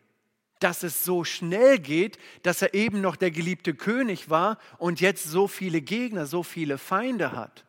dass 0.63 0.83
es 0.83 1.03
so 1.03 1.23
schnell 1.23 1.79
geht, 1.79 2.17
dass 2.43 2.61
er 2.61 2.73
eben 2.73 3.01
noch 3.01 3.15
der 3.15 3.31
geliebte 3.31 3.73
König 3.73 4.29
war 4.29 4.57
und 4.77 5.01
jetzt 5.01 5.23
so 5.25 5.47
viele 5.47 5.81
Gegner, 5.81 6.25
so 6.25 6.43
viele 6.43 6.77
Feinde 6.77 7.33
hat. 7.33 7.65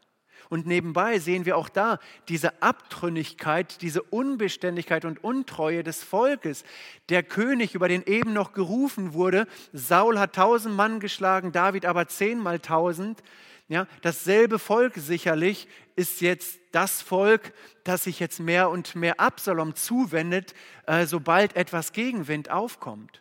Und 0.53 0.67
nebenbei 0.67 1.19
sehen 1.19 1.47
wir 1.47 1.57
auch 1.57 1.71
da 1.71 1.99
diese 2.29 2.63
Abtrünnigkeit, 2.63 3.81
diese 3.81 4.03
Unbeständigkeit 4.03 5.07
und 5.07 5.25
Untreue 5.25 5.83
des 5.83 6.03
Volkes. 6.03 6.65
Der 7.09 7.23
König, 7.23 7.75
über 7.75 7.89
den 7.89 8.03
eben 8.05 8.35
noch 8.35 8.53
gerufen 8.53 9.15
wurde, 9.15 9.47
Saul 9.73 10.19
hat 10.19 10.35
tausend 10.35 10.77
Mann 10.77 11.01
geschlagen, 11.01 11.53
David 11.53 11.87
aber 11.87 12.07
zehnmal 12.07 12.61
tausend. 12.61 13.23
Ja, 13.69 13.87
dasselbe 14.03 14.59
Volk 14.59 14.97
sicherlich 14.97 15.69
ist 15.97 16.21
jetzt 16.21 16.59
das 16.73 17.03
Volk, 17.03 17.53
das 17.85 18.05
sich 18.05 18.21
jetzt 18.21 18.41
mehr 18.41 18.71
und 18.71 18.95
mehr 18.95 19.21
Absalom 19.21 19.75
zuwendet, 19.75 20.55
äh, 20.87 21.07
sobald 21.07 21.57
etwas 21.57 21.93
Gegenwind 21.93 22.51
aufkommt. 22.51 23.21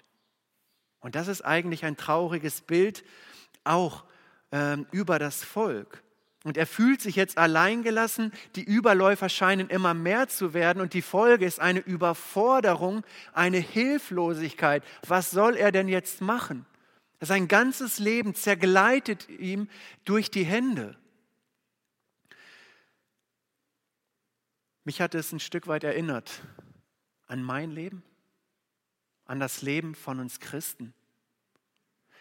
Und 1.00 1.16
das 1.16 1.28
ist 1.28 1.42
eigentlich 1.42 1.84
ein 1.84 1.98
trauriges 1.98 2.62
Bild 2.62 3.04
auch 3.64 4.04
äh, 4.52 4.78
über 4.92 5.20
das 5.20 5.44
Volk. 5.44 6.04
Und 6.44 6.58
er 6.58 6.66
fühlt 6.66 7.02
sich 7.02 7.16
jetzt 7.16 7.38
alleingelassen, 7.38 8.32
die 8.56 8.64
Überläufer 8.64 9.30
scheinen 9.30 9.70
immer 9.70 9.94
mehr 9.94 10.28
zu 10.28 10.56
werden 10.56 10.82
und 10.82 10.96
die 10.96 11.04
Folge 11.04 11.46
ist 11.46 11.60
eine 11.60 11.80
Überforderung, 11.80 13.04
eine 13.34 13.60
Hilflosigkeit. 13.60 14.84
Was 15.08 15.30
soll 15.30 15.56
er 15.56 15.72
denn 15.72 15.88
jetzt 15.88 16.22
machen? 16.22 16.66
Sein 17.20 17.48
ganzes 17.48 18.00
Leben 18.00 18.34
zergleitet 18.34 19.30
ihm 19.30 19.68
durch 20.06 20.32
die 20.32 20.44
Hände. 20.44 20.98
Mich 24.84 25.02
hat 25.02 25.16
es 25.16 25.32
ein 25.32 25.40
Stück 25.40 25.68
weit 25.68 25.84
erinnert 25.84 26.42
an 27.28 27.44
mein 27.44 27.72
Leben, 27.72 28.04
an 29.26 29.40
das 29.40 29.62
Leben 29.62 29.96
von 29.96 30.20
uns 30.20 30.40
Christen. 30.40 30.94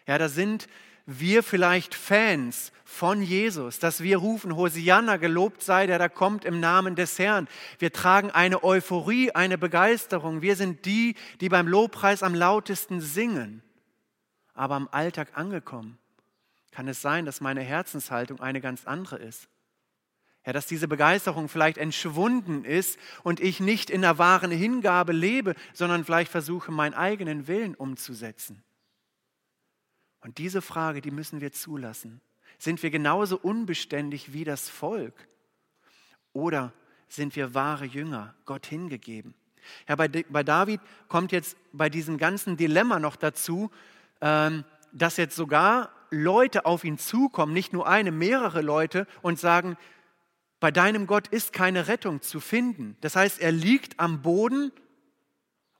Ja, 0.06 0.18
da 0.18 0.28
sind 0.28 0.68
wir 1.06 1.42
vielleicht 1.42 1.94
Fans 1.94 2.72
von 2.84 3.22
Jesus, 3.22 3.78
dass 3.78 4.02
wir 4.02 4.18
rufen, 4.18 4.54
Hosianna, 4.54 5.16
gelobt 5.16 5.62
sei 5.62 5.86
der 5.86 5.98
da 5.98 6.08
kommt 6.08 6.44
im 6.44 6.60
Namen 6.60 6.94
des 6.94 7.18
Herrn. 7.18 7.48
Wir 7.78 7.92
tragen 7.92 8.30
eine 8.30 8.62
Euphorie, 8.62 9.32
eine 9.32 9.58
Begeisterung. 9.58 10.42
Wir 10.42 10.54
sind 10.54 10.84
die, 10.84 11.16
die 11.40 11.48
beim 11.48 11.66
Lobpreis 11.66 12.22
am 12.22 12.34
lautesten 12.34 13.00
singen 13.00 13.62
aber 14.60 14.76
im 14.76 14.88
Alltag 14.92 15.38
angekommen, 15.38 15.98
kann 16.70 16.86
es 16.86 17.00
sein, 17.00 17.24
dass 17.24 17.40
meine 17.40 17.62
Herzenshaltung 17.62 18.40
eine 18.40 18.60
ganz 18.60 18.86
andere 18.86 19.16
ist. 19.16 19.48
Ja, 20.46 20.54
dass 20.54 20.66
diese 20.66 20.88
Begeisterung 20.88 21.48
vielleicht 21.48 21.76
entschwunden 21.76 22.64
ist 22.64 22.98
und 23.22 23.40
ich 23.40 23.60
nicht 23.60 23.90
in 23.90 24.00
der 24.00 24.16
wahren 24.16 24.50
Hingabe 24.50 25.12
lebe, 25.12 25.54
sondern 25.74 26.04
vielleicht 26.04 26.30
versuche, 26.30 26.72
meinen 26.72 26.94
eigenen 26.94 27.46
Willen 27.46 27.74
umzusetzen. 27.74 28.62
Und 30.22 30.38
diese 30.38 30.62
Frage, 30.62 31.00
die 31.00 31.10
müssen 31.10 31.40
wir 31.40 31.52
zulassen. 31.52 32.20
Sind 32.58 32.82
wir 32.82 32.90
genauso 32.90 33.38
unbeständig 33.38 34.32
wie 34.32 34.44
das 34.44 34.68
Volk? 34.68 35.28
Oder 36.32 36.72
sind 37.08 37.36
wir 37.36 37.54
wahre 37.54 37.84
Jünger, 37.84 38.34
Gott 38.44 38.66
hingegeben? 38.66 39.34
Ja, 39.88 39.96
bei, 39.96 40.08
bei 40.08 40.42
David 40.42 40.80
kommt 41.08 41.32
jetzt 41.32 41.56
bei 41.72 41.90
diesem 41.90 42.18
ganzen 42.18 42.56
Dilemma 42.56 42.98
noch 42.98 43.16
dazu, 43.16 43.70
ähm, 44.20 44.64
dass 44.92 45.16
jetzt 45.16 45.36
sogar 45.36 45.90
Leute 46.10 46.66
auf 46.66 46.84
ihn 46.84 46.98
zukommen, 46.98 47.52
nicht 47.52 47.72
nur 47.72 47.86
eine, 47.86 48.10
mehrere 48.10 48.62
Leute 48.62 49.06
und 49.22 49.38
sagen, 49.38 49.76
bei 50.60 50.70
deinem 50.70 51.06
Gott 51.06 51.28
ist 51.28 51.52
keine 51.52 51.88
Rettung 51.88 52.20
zu 52.22 52.38
finden. 52.38 52.96
Das 53.00 53.16
heißt, 53.16 53.40
er 53.40 53.50
liegt 53.52 53.98
am 53.98 54.22
Boden 54.22 54.70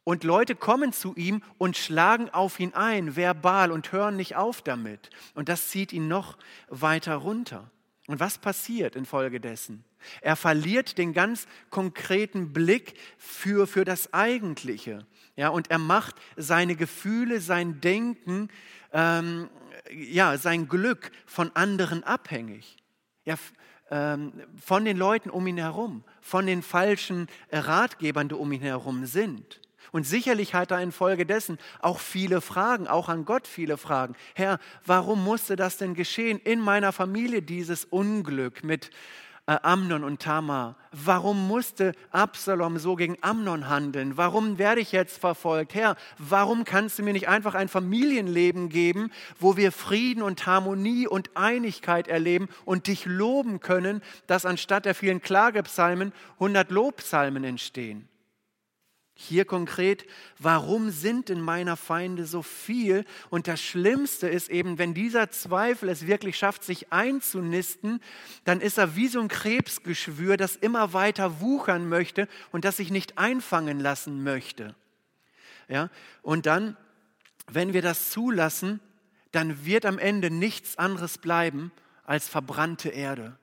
und 0.05 0.25
Leute 0.25 0.57
kommen 0.57 0.93
zu 0.93 1.15
ihm 1.15 1.43
und 1.59 1.77
schlagen 1.77 2.31
auf 2.31 2.59
ihn 2.59 2.75
ein, 2.75 3.15
verbal, 3.15 3.71
und 3.71 3.93
hören 3.93 4.17
nicht 4.17 4.37
auf 4.37 4.63
damit. 4.63 5.11
Und 5.35 5.49
das 5.49 5.69
zieht 5.69 5.93
ihn 5.93 6.09
noch 6.09 6.39
weiter 6.69 7.17
runter. 7.17 7.71
Und 8.07 8.19
was 8.19 8.39
passiert 8.39 8.97
infolgedessen? 8.97 9.85
Er 10.23 10.35
verliert 10.35 10.99
den 10.99 11.13
ganz 11.13 11.47
konkreten 11.69 12.53
Blick 12.53 12.95
für, 13.19 13.67
für 13.67 13.85
das 13.85 14.13
Eigentliche. 14.15 15.07
Ja, 15.37 15.51
und 15.51 15.71
er 15.71 15.79
macht 15.79 16.17
seine 16.37 16.75
Gefühle, 16.75 17.41
sein 17.41 17.81
Denken, 17.81 18.49
ähm, 18.93 19.49
ja, 19.93 20.39
sein 20.39 20.69
Glück 20.69 21.13
von 21.27 21.55
anderen 21.55 22.03
abhängig. 22.03 22.79
Ja, 23.25 23.37
von 23.91 24.85
den 24.85 24.97
Leuten 24.97 25.31
um 25.31 25.47
ihn 25.47 25.59
herum, 25.59 26.05
von 26.21 26.47
den 26.47 26.63
falschen 26.63 27.27
Ratgebern, 27.51 28.29
die 28.29 28.37
um 28.37 28.53
ihn 28.53 28.61
herum 28.61 29.07
sind. 29.07 29.61
Und 29.93 30.07
sicherlich 30.07 30.55
hat 30.55 30.71
er 30.71 30.81
infolgedessen 30.81 31.59
auch 31.81 31.99
viele 31.99 32.41
Fragen, 32.41 32.87
auch 32.87 33.09
an 33.09 33.25
Gott 33.25 33.49
viele 33.49 33.77
Fragen. 33.77 34.15
Herr, 34.35 34.61
warum 34.87 35.25
musste 35.25 35.57
das 35.57 35.79
denn 35.79 35.95
geschehen 35.95 36.39
in 36.39 36.61
meiner 36.61 36.93
Familie, 36.93 37.43
dieses 37.43 37.85
Unglück 37.87 38.63
mit 38.63 38.87
äh, 38.87 38.91
Amnon 39.59 40.05
und 40.05 40.21
Tamar? 40.21 40.77
Warum 40.93 41.47
musste 41.49 41.93
Absalom 42.11 42.79
so 42.79 42.97
gegen 42.97 43.17
Amnon 43.23 43.69
handeln? 43.69 44.17
Warum 44.17 44.59
werde 44.59 44.81
ich 44.81 44.93
jetzt 44.93 45.19
verfolgt? 45.19 45.75
Herr, 45.75 45.97
warum 46.19 46.65
kannst 46.65 46.99
du 46.99 47.03
mir 47.03 47.13
nicht 47.13 47.29
einfach 47.29 47.55
ein 47.55 47.69
Familienleben 47.69 48.69
geben, 48.69 49.11
wo 49.39 49.57
wir 49.57 49.73
Frieden 49.73 50.23
und 50.23 50.47
Harmonie 50.47 51.07
und 51.07 51.31
Einigkeit 51.37 52.09
erleben 52.09 52.49
und 52.65 52.87
dich 52.89 53.07
loben 53.07 53.61
können, 53.61 54.03
dass 54.27 54.45
anstatt 54.45 54.85
der 54.85 54.95
vielen 54.95 55.23
Klagepsalmen 55.23 56.13
100 56.35 56.71
Lobpsalmen 56.71 57.45
entstehen? 57.45 58.10
Hier 59.23 59.45
konkret, 59.45 60.07
warum 60.39 60.89
sind 60.89 61.29
in 61.29 61.43
meiner 61.43 61.77
Feinde 61.77 62.25
so 62.25 62.41
viel? 62.41 63.05
Und 63.29 63.49
das 63.49 63.61
Schlimmste 63.61 64.27
ist 64.27 64.49
eben, 64.49 64.79
wenn 64.79 64.95
dieser 64.95 65.31
Zweifel 65.31 65.91
es 65.91 66.07
wirklich 66.07 66.39
schafft, 66.39 66.65
sich 66.65 66.91
einzunisten, 66.91 68.01
dann 68.45 68.63
ist 68.63 68.79
er 68.79 68.97
wie 68.97 69.09
so 69.09 69.21
ein 69.21 69.29
Krebsgeschwür, 69.29 70.39
das 70.39 70.57
immer 70.57 70.95
weiter 70.95 71.43
wuchern 71.43 71.87
möchte 71.87 72.29
und 72.51 72.65
das 72.65 72.79
sich 72.79 72.91
nicht 72.91 73.19
einfangen 73.19 73.79
lassen 73.79 74.25
möchte. 74.25 74.75
Ja? 75.69 75.91
Und 76.23 76.47
dann, 76.47 76.79
wenn 77.47 77.75
wir 77.75 77.83
das 77.83 78.09
zulassen, 78.09 78.81
dann 79.33 79.67
wird 79.67 79.85
am 79.85 79.99
Ende 79.99 80.31
nichts 80.31 80.79
anderes 80.79 81.19
bleiben 81.19 81.73
als 82.05 82.27
verbrannte 82.27 82.89
Erde. 82.89 83.37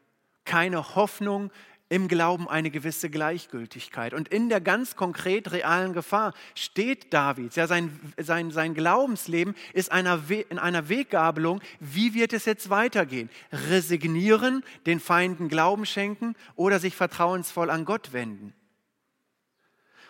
Keine 0.44 0.96
Hoffnung 0.96 1.52
im 1.90 2.08
Glauben 2.08 2.50
eine 2.50 2.70
gewisse 2.70 3.10
Gleichgültigkeit. 3.10 4.14
Und 4.14 4.28
in 4.28 4.50
der 4.50 4.60
ganz 4.60 4.96
konkret 4.96 5.52
realen 5.52 5.94
Gefahr 5.94 6.34
steht 6.54 7.14
David. 7.14 7.56
Ja, 7.56 7.68
sein, 7.68 7.98
sein, 8.18 8.52
sein 8.52 8.74
Glaubensleben 8.74 9.56
ist 9.74 9.92
einer 9.92 10.22
in 10.30 10.60
einer 10.60 10.90
Weggabelung. 10.90 11.62
Wie 11.80 12.14
wird 12.14 12.34
es 12.34 12.46
jetzt 12.46 12.70
weitergehen? 12.70 13.30
Resignieren, 13.70 14.64
den 14.86 15.00
Feinden 15.00 15.48
Glauben 15.48 15.86
schenken 15.86 16.36
oder 16.56 16.80
sich 16.80 16.96
vertrauensvoll 16.96 17.70
an 17.70 17.86
Gott 17.86 18.12
wenden? 18.12 18.54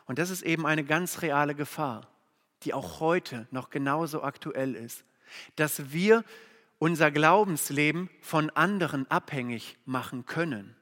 Und 0.05 0.19
das 0.19 0.29
ist 0.29 0.41
eben 0.41 0.65
eine 0.65 0.84
ganz 0.84 1.22
reale 1.22 1.53
Gefahr, 1.53 2.07
die 2.63 2.74
auch 2.74 3.01
heute 3.01 3.48
noch 3.51 3.69
genauso 3.69 4.24
aktuell 4.24 4.74
ist, 4.74 5.03
dass 5.57 5.91
wir 5.91 6.24
unser 6.79 7.12
Glaubensleben 7.12 8.10
von 8.22 8.50
anderen 8.51 9.10
abhängig 9.12 9.77
machen 9.86 10.25
können 10.25 10.76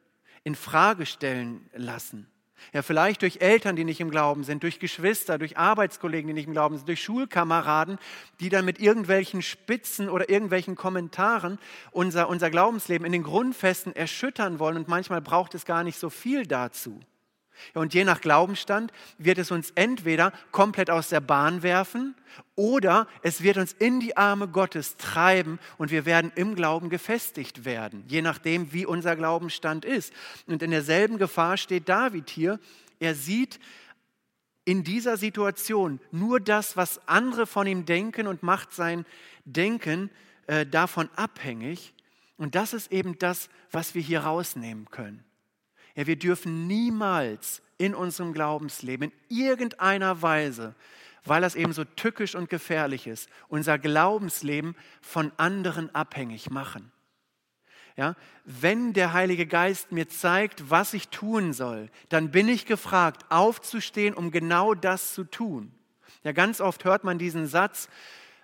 in 0.45 0.55
Frage 0.55 1.05
stellen 1.05 1.69
lassen. 1.73 2.27
Ja, 2.71 2.81
vielleicht 2.81 3.21
durch 3.21 3.41
Eltern, 3.41 3.75
die 3.75 3.83
nicht 3.83 3.99
im 3.99 4.11
Glauben 4.11 4.43
sind, 4.43 4.63
durch 4.63 4.79
Geschwister, 4.79 5.37
durch 5.37 5.57
Arbeitskollegen, 5.57 6.27
die 6.27 6.33
nicht 6.33 6.47
im 6.47 6.53
Glauben 6.53 6.77
sind, 6.77 6.87
durch 6.87 7.03
Schulkameraden, 7.03 7.99
die 8.39 8.49
dann 8.49 8.63
mit 8.63 8.79
irgendwelchen 8.79 9.41
Spitzen 9.41 10.07
oder 10.07 10.29
irgendwelchen 10.29 10.75
Kommentaren 10.75 11.59
unser, 11.91 12.29
unser 12.29 12.49
Glaubensleben 12.49 13.05
in 13.05 13.11
den 13.11 13.23
Grundfesten 13.23 13.93
erschüttern 13.95 14.59
wollen. 14.59 14.77
Und 14.77 14.87
manchmal 14.87 15.21
braucht 15.21 15.53
es 15.53 15.65
gar 15.65 15.83
nicht 15.83 15.99
so 15.99 16.09
viel 16.09 16.45
dazu. 16.45 17.01
Und 17.73 17.93
je 17.93 18.03
nach 18.03 18.21
Glaubenstand 18.21 18.91
wird 19.17 19.37
es 19.37 19.51
uns 19.51 19.71
entweder 19.75 20.31
komplett 20.51 20.89
aus 20.89 21.09
der 21.09 21.21
Bahn 21.21 21.63
werfen 21.63 22.15
oder 22.55 23.07
es 23.21 23.41
wird 23.41 23.57
uns 23.57 23.73
in 23.73 23.99
die 23.99 24.17
Arme 24.17 24.47
Gottes 24.47 24.97
treiben 24.97 25.59
und 25.77 25.91
wir 25.91 26.05
werden 26.05 26.31
im 26.35 26.55
Glauben 26.55 26.89
gefestigt 26.89 27.65
werden, 27.65 28.03
je 28.07 28.21
nachdem, 28.21 28.71
wie 28.73 28.85
unser 28.85 29.15
Glaubenstand 29.15 29.85
ist. 29.85 30.13
Und 30.47 30.61
in 30.61 30.71
derselben 30.71 31.17
Gefahr 31.17 31.57
steht 31.57 31.89
David 31.89 32.29
hier. 32.29 32.59
Er 32.99 33.15
sieht 33.15 33.59
in 34.63 34.83
dieser 34.83 35.17
Situation 35.17 35.99
nur 36.11 36.39
das, 36.39 36.77
was 36.77 37.07
andere 37.07 37.45
von 37.45 37.67
ihm 37.67 37.85
denken 37.85 38.27
und 38.27 38.43
macht 38.43 38.73
sein 38.73 39.05
Denken 39.45 40.09
äh, 40.47 40.65
davon 40.65 41.09
abhängig. 41.15 41.93
Und 42.37 42.55
das 42.55 42.73
ist 42.73 42.91
eben 42.91 43.17
das, 43.19 43.49
was 43.71 43.95
wir 43.95 44.01
hier 44.01 44.21
rausnehmen 44.21 44.89
können. 44.89 45.24
Ja, 45.95 46.07
wir 46.07 46.17
dürfen 46.17 46.67
niemals 46.67 47.61
in 47.77 47.95
unserem 47.95 48.33
Glaubensleben 48.33 49.11
in 49.11 49.37
irgendeiner 49.37 50.21
Weise, 50.21 50.75
weil 51.23 51.41
das 51.41 51.55
eben 51.55 51.73
so 51.73 51.83
tückisch 51.83 52.35
und 52.35 52.49
gefährlich 52.49 53.07
ist, 53.07 53.29
unser 53.47 53.79
Glaubensleben 53.79 54.75
von 55.01 55.31
anderen 55.37 55.93
abhängig 55.93 56.49
machen. 56.49 56.91
Ja, 57.97 58.15
wenn 58.43 58.91
der 58.91 59.13
Heilige 59.13 59.47
Geist 59.47 59.93
mir 59.93 60.09
zeigt, 60.09 60.69
was 60.69 60.93
ich 60.93 61.07
tun 61.07 61.53
soll, 61.53 61.89
dann 62.09 62.29
bin 62.29 62.49
ich 62.49 62.65
gefragt, 62.65 63.23
aufzustehen, 63.29 64.13
um 64.13 64.31
genau 64.31 64.73
das 64.73 65.13
zu 65.13 65.23
tun. 65.23 65.71
Ja, 66.23 66.33
ganz 66.33 66.59
oft 66.59 66.83
hört 66.83 67.05
man 67.05 67.17
diesen 67.17 67.47
Satz, 67.47 67.87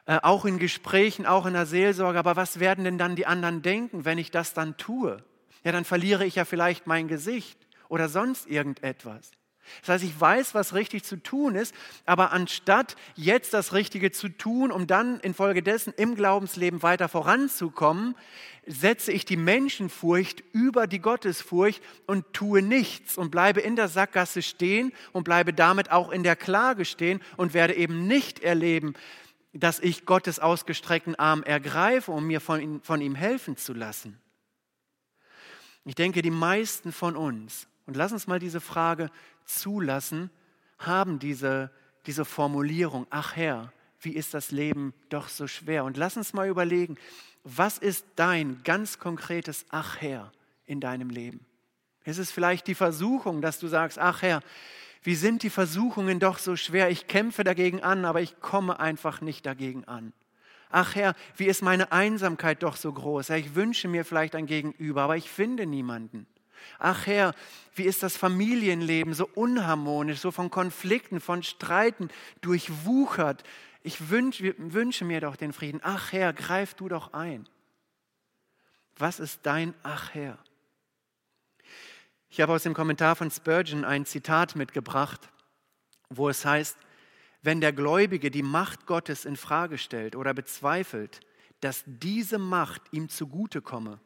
äh, 0.05 0.20
auch 0.24 0.46
in 0.46 0.58
Gesprächen, 0.58 1.25
auch 1.25 1.46
in 1.46 1.53
der 1.53 1.65
Seelsorge, 1.65 2.17
aber 2.17 2.38
was 2.38 2.62
werden 2.62 2.86
denn 2.86 2.98
dann 2.98 3.17
die 3.17 3.25
anderen 3.25 3.62
denken, 3.62 4.05
wenn 4.05 4.17
ich 4.17 4.31
das 4.31 4.53
dann 4.53 4.77
tue? 4.77 5.22
Ja, 5.63 5.72
dann 5.72 5.86
verliere 5.86 6.25
ich 6.25 6.36
ja 6.36 6.46
vielleicht 6.46 6.88
mein 6.88 7.08
Gesicht 7.08 7.60
oder 7.88 8.10
sonst 8.10 8.48
irgendetwas. 8.48 9.32
Das 9.82 9.89
heißt, 9.89 10.03
ich 10.03 10.20
weiß, 10.20 10.53
was 10.53 10.74
richtig 10.74 11.03
zu 11.03 11.18
tun 11.18 11.56
ist, 11.56 11.74
aber 12.06 12.32
anstatt 12.32 12.96
jetzt 13.15 13.53
das 13.53 13.74
Richtige 13.74 14.12
zu 14.12 14.30
tun, 14.30 14.72
um 14.72 14.88
dann 14.88 15.20
infolgedessen 15.20 15.94
im 15.96 16.15
Glaubensleben 16.15 16.84
weiter 16.84 17.08
voranzukommen, 17.08 18.15
setze 18.65 19.12
ich 19.12 19.25
die 19.25 19.38
Menschenfurcht 19.38 20.44
über 20.51 20.88
die 20.88 21.00
Gottesfurcht 21.00 21.82
und 22.06 22.34
tue 22.34 22.62
nichts 22.62 23.18
und 23.18 23.32
bleibe 23.32 23.62
in 23.62 23.75
der 23.75 23.88
Sackgasse 23.88 24.41
stehen 24.41 24.94
und 25.13 25.24
bleibe 25.24 25.53
damit 25.53 25.91
auch 25.91 26.12
in 26.12 26.24
der 26.24 26.36
Klage 26.36 26.86
stehen 26.86 27.22
und 27.38 27.53
werde 27.53 27.75
eben 27.75 28.08
nicht 28.08 28.39
erleben, 28.39 28.94
dass 29.53 29.80
ich 29.80 30.06
Gottes 30.06 30.39
ausgestreckten 30.39 31.15
Arm 31.15 31.44
ergreife, 31.44 32.12
um 32.12 32.25
mir 32.25 32.39
von 32.39 32.62
ihm, 32.62 32.82
von 32.82 33.01
ihm 33.01 33.15
helfen 33.15 33.58
zu 33.58 33.74
lassen. 33.74 34.20
Ich 35.86 35.96
denke, 35.96 36.22
die 36.22 36.32
meisten 36.32 36.92
von 36.92 37.16
uns, 37.16 37.68
und 37.86 37.96
lass 37.98 38.12
uns 38.12 38.28
mal 38.28 38.40
diese 38.40 38.62
Frage 38.62 39.10
zulassen, 39.46 40.30
haben 40.78 41.20
diese, 41.20 41.72
diese 42.06 42.26
Formulierung, 42.26 43.08
ach 43.10 43.36
Herr, 43.36 43.72
wie 44.02 44.14
ist 44.16 44.34
das 44.34 44.52
Leben 44.52 44.94
doch 45.10 45.28
so 45.28 45.48
schwer? 45.48 45.84
Und 45.84 45.98
lass 45.98 46.18
uns 46.18 46.34
mal 46.34 46.48
überlegen, 46.48 46.98
was 47.44 47.78
ist 47.78 48.06
dein 48.16 48.62
ganz 48.64 49.00
konkretes 49.00 49.66
Ach 49.70 50.00
Herr 50.00 50.32
in 50.66 50.80
deinem 50.80 51.10
Leben? 51.10 51.46
Ist 52.04 52.18
es 52.18 52.32
vielleicht 52.32 52.68
die 52.68 52.76
Versuchung, 52.76 53.42
dass 53.42 53.60
du 53.60 53.68
sagst, 53.68 54.00
ach 54.00 54.22
Herr, 54.22 54.42
wie 55.04 55.16
sind 55.16 55.44
die 55.44 55.50
Versuchungen 55.50 56.20
doch 56.20 56.38
so 56.38 56.56
schwer? 56.56 56.90
Ich 56.90 57.08
kämpfe 57.08 57.44
dagegen 57.44 57.82
an, 57.82 58.06
aber 58.06 58.22
ich 58.22 58.40
komme 58.40 58.80
einfach 58.80 59.22
nicht 59.22 59.46
dagegen 59.46 59.86
an. 59.86 60.14
Ach 60.72 60.96
Herr, 60.96 61.16
wie 61.36 61.48
ist 61.48 61.62
meine 61.62 61.92
Einsamkeit 61.92 62.64
doch 62.64 62.75
so 62.75 62.92
groß? 62.92 63.29
Ich 63.31 63.55
wünsche 63.55 63.88
mir 63.88 64.05
vielleicht 64.05 64.36
ein 64.36 64.46
Gegenüber, 64.46 65.03
aber 65.03 65.18
ich 65.18 65.29
finde 65.29 65.66
niemanden. 65.66 66.27
Ach 66.79 67.07
Herr, 67.07 67.34
wie 67.75 67.84
ist 67.84 68.03
das 68.03 68.18
Familienleben 68.18 69.14
so 69.14 69.27
unharmonisch, 69.34 70.20
so 70.20 70.31
von 70.31 70.50
Konflikten, 70.50 71.20
von 71.20 71.44
Streiten 71.44 72.10
durchwuchert. 72.42 73.44
Ich 73.84 74.10
wünsch, 74.10 74.42
wünsche 74.57 75.05
mir 75.05 75.22
doch 75.22 75.36
den 75.36 75.53
Frieden. 75.53 75.81
Ach 75.84 76.12
Herr, 76.12 76.34
greif 76.34 76.74
du 76.75 76.88
doch 76.88 77.14
ein. 77.14 77.48
Was 78.98 79.20
ist 79.20 79.40
dein 79.44 79.74
Ach 79.84 80.14
Herr? 80.14 80.38
Ich 82.29 82.40
habe 82.40 82.53
aus 82.53 82.64
dem 82.64 82.74
Kommentar 82.74 83.16
von 83.16 83.29
Spurgeon 83.29 83.84
ein 83.84 84.05
Zitat 84.05 84.55
mitgebracht, 84.55 85.29
wo 86.10 86.29
es 86.29 86.46
heißt, 86.46 86.77
wenn 87.42 87.62
der 87.62 87.74
Gläubige 87.74 88.32
die 88.32 88.44
Macht 88.44 88.86
Gottes 88.86 89.25
in 89.25 89.36
Frage 89.36 89.77
stellt 89.77 90.16
oder 90.16 90.34
bezweifelt, 90.34 91.22
dass 91.60 91.84
diese 91.86 92.38
Macht 92.38 92.82
ihm 92.92 93.10
zugute 93.10 93.62
komme, 93.62 94.00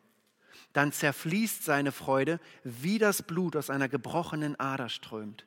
dann 0.73 0.91
zerfließt 0.91 1.63
seine 1.63 1.91
Freude, 1.91 2.39
wie 2.63 2.97
das 2.97 3.23
Blut 3.23 3.55
aus 3.55 3.69
einer 3.69 3.89
gebrochenen 3.89 4.59
Ader 4.59 4.89
strömt. 4.89 5.45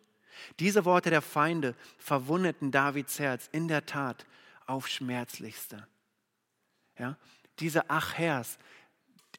Diese 0.61 0.85
Worte 0.85 1.11
der 1.11 1.23
Feinde 1.23 1.75
verwundeten 1.99 2.71
Davids 2.71 3.19
Herz 3.19 3.49
in 3.53 3.69
der 3.69 3.87
Tat 3.87 4.27
auf 4.67 4.89
schmerzlichste. 4.89 5.87
Ja, 6.99 7.17
diese 7.59 7.91
Achhers, 7.91 8.59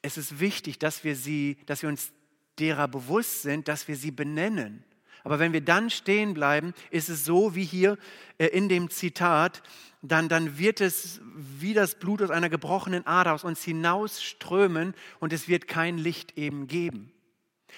es 0.02 0.16
ist 0.16 0.40
wichtig, 0.40 0.78
dass 0.78 1.04
wir 1.04 1.16
sie, 1.16 1.58
dass 1.66 1.82
wir 1.82 1.88
uns 1.88 2.12
derer 2.58 2.88
bewusst 2.88 3.42
sind, 3.42 3.68
dass 3.68 3.88
wir 3.88 3.96
sie 3.96 4.10
benennen 4.10 4.84
aber 5.24 5.38
wenn 5.38 5.52
wir 5.52 5.60
dann 5.60 5.90
stehen 5.90 6.34
bleiben, 6.34 6.74
ist 6.90 7.08
es 7.08 7.24
so 7.24 7.54
wie 7.54 7.64
hier 7.64 7.98
äh, 8.38 8.46
in 8.46 8.68
dem 8.68 8.90
Zitat, 8.90 9.62
dann, 10.02 10.28
dann 10.28 10.58
wird 10.58 10.80
es 10.80 11.20
wie 11.34 11.74
das 11.74 11.94
Blut 11.94 12.22
aus 12.22 12.30
einer 12.30 12.48
gebrochenen 12.48 13.06
Ader 13.06 13.34
aus 13.34 13.44
uns 13.44 13.62
hinausströmen 13.62 14.94
und 15.18 15.32
es 15.32 15.48
wird 15.48 15.68
kein 15.68 15.98
Licht 15.98 16.38
eben 16.38 16.66
geben. 16.66 17.12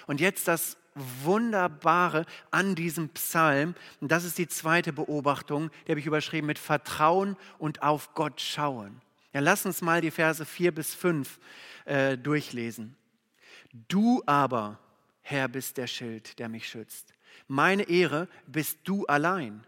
Und 0.07 0.21
jetzt 0.21 0.49
das 0.49 0.77
Wunderbare 0.95 2.27
an 2.51 2.75
diesem 2.75 3.09
Psalm, 3.11 3.75
und 4.01 4.13
das 4.13 4.25
ist 4.25 4.39
die 4.39 4.49
zweite 4.49 4.93
Beobachtung, 4.93 5.71
die 5.87 5.93
habe 5.93 6.01
ich 6.01 6.07
überschrieben 6.07 6.47
mit 6.47 6.59
Vertrauen 6.59 7.37
und 7.59 7.83
auf 7.83 8.15
Gott 8.15 8.41
schauen. 8.41 9.01
Ja, 9.33 9.41
lass 9.41 9.65
uns 9.65 9.81
mal 9.81 10.01
die 10.01 10.11
Verse 10.11 10.45
4 10.45 10.73
bis 10.73 10.95
5 10.95 11.39
äh, 11.87 12.19
durchlesen. 12.19 12.97
Du 13.73 14.23
aber, 14.27 14.79
Herr, 15.23 15.49
bist 15.49 15.79
der 15.79 15.87
Schild, 15.87 16.39
der 16.39 16.51
mich 16.51 16.69
schützt. 16.69 17.15
Meine 17.53 17.91
Ehre 17.91 18.29
bist 18.47 18.79
du 18.85 19.05
allein. 19.05 19.63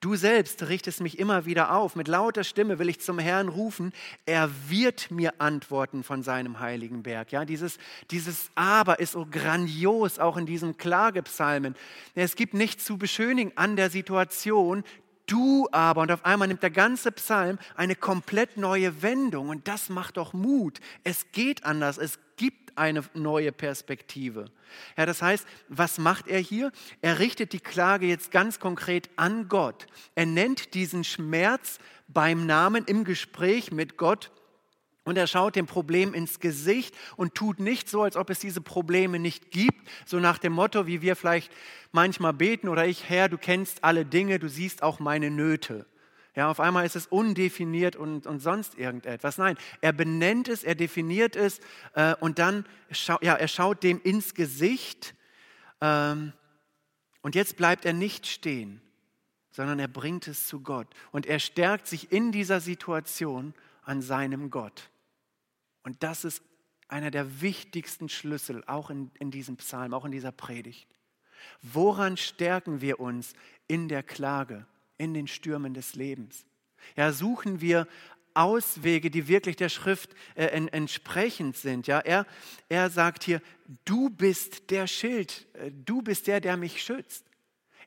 Du 0.00 0.16
selbst 0.16 0.66
richtest 0.70 1.02
mich 1.02 1.18
immer 1.18 1.44
wieder 1.44 1.74
auf. 1.74 1.94
Mit 1.94 2.08
lauter 2.08 2.42
Stimme 2.42 2.78
will 2.78 2.88
ich 2.88 3.00
zum 3.00 3.18
Herrn 3.18 3.50
rufen. 3.50 3.92
Er 4.24 4.48
wird 4.70 5.10
mir 5.10 5.34
antworten 5.38 6.04
von 6.04 6.22
seinem 6.22 6.58
heiligen 6.58 7.02
Berg. 7.02 7.30
Ja, 7.30 7.44
dieses, 7.44 7.76
dieses 8.10 8.48
Aber 8.54 8.98
ist 8.98 9.12
so 9.12 9.26
grandios, 9.30 10.18
auch 10.18 10.38
in 10.38 10.46
diesem 10.46 10.78
Klagepsalmen. 10.78 11.76
Es 12.14 12.34
gibt 12.34 12.54
nichts 12.54 12.86
zu 12.86 12.96
beschönigen 12.96 13.52
an 13.56 13.76
der 13.76 13.90
Situation. 13.90 14.82
Du 15.26 15.68
aber, 15.70 16.00
und 16.00 16.10
auf 16.10 16.24
einmal 16.24 16.48
nimmt 16.48 16.62
der 16.62 16.70
ganze 16.70 17.12
Psalm 17.12 17.58
eine 17.76 17.94
komplett 17.94 18.56
neue 18.56 19.02
Wendung. 19.02 19.50
Und 19.50 19.68
das 19.68 19.90
macht 19.90 20.16
doch 20.16 20.32
Mut. 20.32 20.80
Es 21.04 21.30
geht 21.32 21.66
anders. 21.66 21.98
Es 21.98 22.18
eine 22.78 23.02
neue 23.14 23.52
Perspektive. 23.52 24.46
Ja, 24.96 25.06
das 25.06 25.22
heißt, 25.22 25.46
was 25.68 25.98
macht 25.98 26.28
er 26.28 26.38
hier? 26.38 26.72
Er 27.00 27.18
richtet 27.18 27.52
die 27.52 27.60
Klage 27.60 28.06
jetzt 28.06 28.30
ganz 28.30 28.60
konkret 28.60 29.10
an 29.16 29.48
Gott. 29.48 29.86
Er 30.14 30.26
nennt 30.26 30.74
diesen 30.74 31.04
Schmerz 31.04 31.78
beim 32.08 32.46
Namen 32.46 32.84
im 32.84 33.04
Gespräch 33.04 33.72
mit 33.72 33.96
Gott 33.96 34.30
und 35.08 35.16
er 35.16 35.26
schaut 35.26 35.56
dem 35.56 35.66
Problem 35.66 36.12
ins 36.12 36.38
Gesicht 36.38 36.94
und 37.16 37.34
tut 37.34 37.60
nicht 37.60 37.88
so, 37.88 38.02
als 38.02 38.14
ob 38.14 38.28
es 38.28 38.40
diese 38.40 38.60
Probleme 38.60 39.18
nicht 39.18 39.50
gibt, 39.50 39.88
so 40.04 40.18
nach 40.18 40.36
dem 40.36 40.52
Motto, 40.52 40.86
wie 40.86 41.00
wir 41.00 41.16
vielleicht 41.16 41.50
manchmal 41.92 42.34
beten 42.34 42.68
oder 42.68 42.86
ich, 42.86 43.08
Herr, 43.08 43.30
du 43.30 43.38
kennst 43.38 43.84
alle 43.84 44.04
Dinge, 44.04 44.38
du 44.38 44.48
siehst 44.48 44.82
auch 44.82 45.00
meine 45.00 45.30
Nöte. 45.30 45.86
Ja, 46.38 46.50
auf 46.50 46.60
einmal 46.60 46.86
ist 46.86 46.94
es 46.94 47.08
undefiniert 47.08 47.96
und, 47.96 48.26
und 48.26 48.38
sonst 48.38 48.78
irgendetwas. 48.78 49.38
Nein, 49.38 49.58
er 49.80 49.92
benennt 49.92 50.48
es, 50.48 50.62
er 50.62 50.76
definiert 50.76 51.34
es 51.34 51.60
äh, 51.94 52.14
und 52.20 52.38
dann 52.38 52.64
schau, 52.92 53.18
ja, 53.22 53.34
er 53.34 53.48
schaut 53.48 53.82
dem 53.82 54.00
ins 54.02 54.34
Gesicht 54.34 55.14
Ähm, 55.80 56.32
und 57.22 57.34
jetzt 57.34 57.56
bleibt 57.56 57.84
er 57.84 57.92
nicht 57.92 58.26
stehen, 58.26 58.80
sondern 59.50 59.78
er 59.78 59.88
bringt 59.88 60.28
es 60.28 60.46
zu 60.46 60.60
Gott. 60.60 60.88
Und 61.12 61.26
er 61.26 61.38
stärkt 61.38 61.86
sich 61.86 62.12
in 62.12 62.32
dieser 62.32 62.60
Situation 62.60 63.54
an 63.82 64.02
seinem 64.02 64.50
Gott. 64.50 64.90
Und 65.82 66.02
das 66.02 66.24
ist 66.24 66.42
einer 66.88 67.10
der 67.10 67.40
wichtigsten 67.40 68.08
Schlüssel, 68.08 68.62
auch 68.66 68.90
in, 68.90 69.10
in 69.18 69.30
diesem 69.30 69.56
Psalm, 69.56 69.92
auch 69.94 70.04
in 70.04 70.12
dieser 70.12 70.32
Predigt. 70.32 70.88
Woran 71.62 72.16
stärken 72.16 72.80
wir 72.80 72.98
uns 72.98 73.34
in 73.66 73.88
der 73.88 74.02
Klage, 74.02 74.66
in 74.98 75.14
den 75.14 75.26
Stürmen 75.26 75.74
des 75.74 75.94
Lebens? 75.94 76.44
Ja, 76.96 77.12
suchen 77.12 77.60
wir 77.60 77.86
Auswege, 78.34 79.10
die 79.10 79.26
wirklich 79.26 79.56
der 79.56 79.68
Schrift 79.68 80.14
äh, 80.36 80.46
entsprechend 80.46 81.56
sind. 81.56 81.86
Ja, 81.86 81.98
er, 81.98 82.24
er 82.68 82.88
sagt 82.88 83.24
hier, 83.24 83.42
du 83.84 84.10
bist 84.10 84.70
der 84.70 84.86
Schild, 84.86 85.46
äh, 85.54 85.72
du 85.72 86.02
bist 86.02 86.26
der, 86.28 86.40
der 86.40 86.56
mich 86.56 86.82
schützt. 86.82 87.27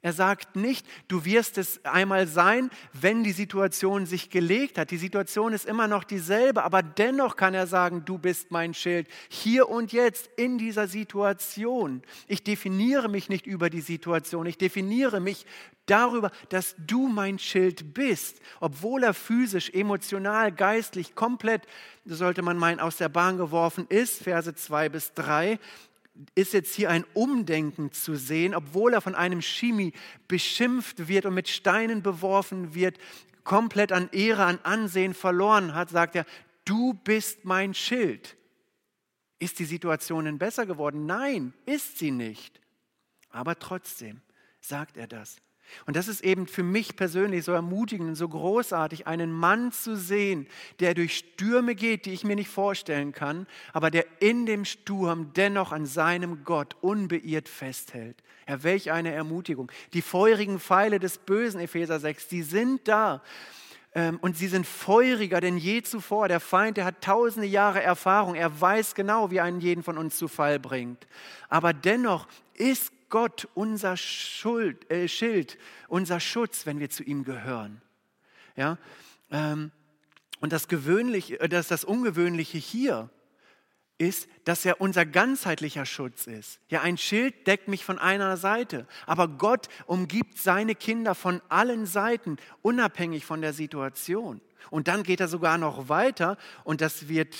Er 0.03 0.13
sagt 0.13 0.55
nicht, 0.55 0.87
du 1.07 1.25
wirst 1.25 1.59
es 1.59 1.85
einmal 1.85 2.25
sein, 2.25 2.71
wenn 2.91 3.23
die 3.23 3.33
Situation 3.33 4.07
sich 4.07 4.31
gelegt 4.31 4.79
hat. 4.79 4.89
Die 4.89 4.97
Situation 4.97 5.53
ist 5.53 5.65
immer 5.65 5.87
noch 5.87 6.03
dieselbe, 6.03 6.63
aber 6.63 6.81
dennoch 6.81 7.35
kann 7.35 7.53
er 7.53 7.67
sagen, 7.67 8.03
du 8.03 8.17
bist 8.17 8.49
mein 8.49 8.73
Schild. 8.73 9.07
Hier 9.29 9.69
und 9.69 9.93
jetzt 9.93 10.27
in 10.37 10.57
dieser 10.57 10.87
Situation. 10.87 12.01
Ich 12.27 12.43
definiere 12.43 13.09
mich 13.09 13.29
nicht 13.29 13.45
über 13.45 13.69
die 13.69 13.81
Situation, 13.81 14.47
ich 14.47 14.57
definiere 14.57 15.19
mich 15.19 15.45
darüber, 15.85 16.31
dass 16.49 16.75
du 16.79 17.07
mein 17.07 17.37
Schild 17.37 17.93
bist, 17.93 18.39
obwohl 18.59 19.03
er 19.03 19.13
physisch, 19.13 19.69
emotional, 19.71 20.51
geistlich 20.51 21.15
komplett, 21.15 21.63
sollte 22.05 22.41
man 22.41 22.57
meinen, 22.57 22.79
aus 22.79 22.97
der 22.97 23.09
Bahn 23.09 23.37
geworfen 23.37 23.85
ist, 23.89 24.23
Verse 24.23 24.55
2 24.55 24.89
bis 24.89 25.13
3, 25.13 25.59
ist 26.35 26.53
jetzt 26.53 26.75
hier 26.75 26.89
ein 26.89 27.05
Umdenken 27.13 27.91
zu 27.91 28.15
sehen, 28.15 28.53
obwohl 28.53 28.93
er 28.93 29.01
von 29.01 29.15
einem 29.15 29.41
Chemie 29.41 29.93
beschimpft 30.27 31.07
wird 31.07 31.25
und 31.25 31.33
mit 31.33 31.47
Steinen 31.47 32.03
beworfen 32.03 32.73
wird, 32.73 32.97
komplett 33.43 33.91
an 33.91 34.09
Ehre, 34.11 34.45
an 34.45 34.59
Ansehen 34.63 35.13
verloren 35.13 35.73
hat, 35.73 35.89
sagt 35.89 36.15
er, 36.15 36.25
du 36.65 36.93
bist 36.93 37.45
mein 37.45 37.73
Schild. 37.73 38.37
Ist 39.39 39.57
die 39.59 39.65
Situation 39.65 40.25
denn 40.25 40.37
besser 40.37 40.65
geworden? 40.65 41.05
Nein, 41.05 41.53
ist 41.65 41.97
sie 41.97 42.11
nicht. 42.11 42.61
Aber 43.29 43.57
trotzdem 43.57 44.21
sagt 44.59 44.97
er 44.97 45.07
das. 45.07 45.37
Und 45.85 45.95
das 45.95 46.07
ist 46.07 46.23
eben 46.23 46.47
für 46.47 46.63
mich 46.63 46.95
persönlich 46.95 47.43
so 47.43 47.51
ermutigend 47.51 48.09
und 48.09 48.15
so 48.15 48.27
großartig, 48.27 49.07
einen 49.07 49.31
Mann 49.31 49.71
zu 49.71 49.95
sehen, 49.95 50.47
der 50.79 50.93
durch 50.93 51.17
Stürme 51.17 51.75
geht, 51.75 52.05
die 52.05 52.13
ich 52.13 52.23
mir 52.23 52.35
nicht 52.35 52.49
vorstellen 52.49 53.11
kann, 53.11 53.47
aber 53.73 53.91
der 53.91 54.05
in 54.19 54.45
dem 54.45 54.65
Sturm 54.65 55.33
dennoch 55.33 55.71
an 55.71 55.85
seinem 55.85 56.43
Gott 56.43 56.75
unbeirrt 56.81 57.49
festhält. 57.49 58.17
Ja, 58.47 58.63
welch 58.63 58.91
eine 58.91 59.11
Ermutigung. 59.11 59.71
Die 59.93 60.01
feurigen 60.01 60.59
Pfeile 60.59 60.99
des 60.99 61.17
Bösen, 61.17 61.59
Epheser 61.59 61.99
6, 61.99 62.27
die 62.27 62.43
sind 62.43 62.87
da. 62.87 63.21
Ähm, 63.93 64.19
und 64.21 64.37
sie 64.37 64.47
sind 64.47 64.65
feuriger 64.65 65.41
denn 65.41 65.57
je 65.57 65.81
zuvor. 65.81 66.27
Der 66.27 66.39
Feind, 66.39 66.77
der 66.77 66.85
hat 66.85 67.01
tausende 67.01 67.47
Jahre 67.47 67.81
Erfahrung. 67.81 68.35
Er 68.35 68.59
weiß 68.61 68.95
genau, 68.95 69.31
wie 69.31 69.41
einen 69.41 69.59
jeden 69.59 69.83
von 69.83 69.97
uns 69.97 70.17
zu 70.17 70.27
Fall 70.27 70.59
bringt. 70.59 71.07
Aber 71.49 71.73
dennoch 71.73 72.27
ist 72.53 72.93
Gott 73.11 73.47
unser 73.53 73.95
Schuld, 73.95 74.89
äh, 74.89 75.07
Schild, 75.07 75.59
unser 75.87 76.19
Schutz, 76.19 76.65
wenn 76.65 76.79
wir 76.79 76.89
zu 76.89 77.03
ihm 77.03 77.23
gehören. 77.23 77.83
Ja? 78.55 78.79
Ähm, 79.29 79.71
und 80.39 80.51
das, 80.51 80.67
Gewöhnliche, 80.67 81.39
äh, 81.39 81.47
das, 81.47 81.67
das 81.67 81.83
Ungewöhnliche 81.83 82.57
hier 82.57 83.11
ist, 83.99 84.27
dass 84.45 84.65
er 84.65 84.81
unser 84.81 85.05
ganzheitlicher 85.05 85.85
Schutz 85.85 86.25
ist. 86.25 86.59
Ja, 86.69 86.81
ein 86.81 86.97
Schild 86.97 87.45
deckt 87.45 87.67
mich 87.67 87.85
von 87.85 87.99
einer 87.99 88.35
Seite, 88.35 88.87
aber 89.05 89.27
Gott 89.27 89.67
umgibt 89.85 90.39
seine 90.39 90.73
Kinder 90.73 91.13
von 91.13 91.39
allen 91.49 91.85
Seiten, 91.85 92.37
unabhängig 92.63 93.25
von 93.25 93.41
der 93.41 93.53
Situation. 93.53 94.41
Und 94.71 94.87
dann 94.87 95.03
geht 95.03 95.19
er 95.19 95.27
sogar 95.27 95.59
noch 95.59 95.87
weiter 95.87 96.37
und 96.63 96.81
das 96.81 97.07
wird 97.07 97.35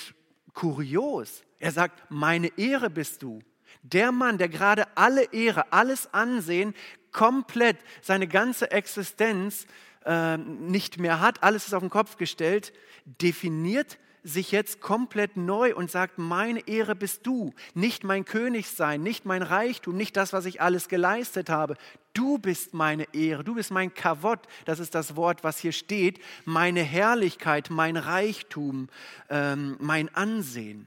kurios. 0.54 1.42
Er 1.58 1.72
sagt, 1.72 2.10
meine 2.10 2.56
Ehre 2.56 2.90
bist 2.90 3.22
du. 3.22 3.42
Der 3.82 4.12
Mann, 4.12 4.38
der 4.38 4.48
gerade 4.48 4.86
alle 4.96 5.32
Ehre, 5.32 5.72
alles 5.72 6.12
Ansehen, 6.12 6.74
komplett 7.10 7.78
seine 8.00 8.26
ganze 8.26 8.70
Existenz 8.70 9.66
äh, 10.04 10.36
nicht 10.36 10.98
mehr 10.98 11.20
hat, 11.20 11.42
alles 11.42 11.66
ist 11.66 11.74
auf 11.74 11.82
den 11.82 11.90
Kopf 11.90 12.16
gestellt, 12.16 12.72
definiert 13.04 13.98
sich 14.24 14.52
jetzt 14.52 14.80
komplett 14.80 15.36
neu 15.36 15.74
und 15.74 15.90
sagt, 15.90 16.18
meine 16.18 16.66
Ehre 16.68 16.94
bist 16.94 17.26
du, 17.26 17.52
nicht 17.74 18.04
mein 18.04 18.24
Königsein, 18.24 19.02
nicht 19.02 19.24
mein 19.24 19.42
Reichtum, 19.42 19.96
nicht 19.96 20.16
das, 20.16 20.32
was 20.32 20.44
ich 20.46 20.60
alles 20.60 20.88
geleistet 20.88 21.50
habe. 21.50 21.76
Du 22.14 22.38
bist 22.38 22.72
meine 22.72 23.12
Ehre, 23.14 23.42
du 23.42 23.54
bist 23.54 23.72
mein 23.72 23.92
Kavott, 23.94 24.40
das 24.64 24.78
ist 24.78 24.94
das 24.94 25.16
Wort, 25.16 25.42
was 25.42 25.58
hier 25.58 25.72
steht, 25.72 26.20
meine 26.44 26.82
Herrlichkeit, 26.82 27.68
mein 27.70 27.96
Reichtum, 27.96 28.88
ähm, 29.28 29.76
mein 29.80 30.14
Ansehen. 30.14 30.86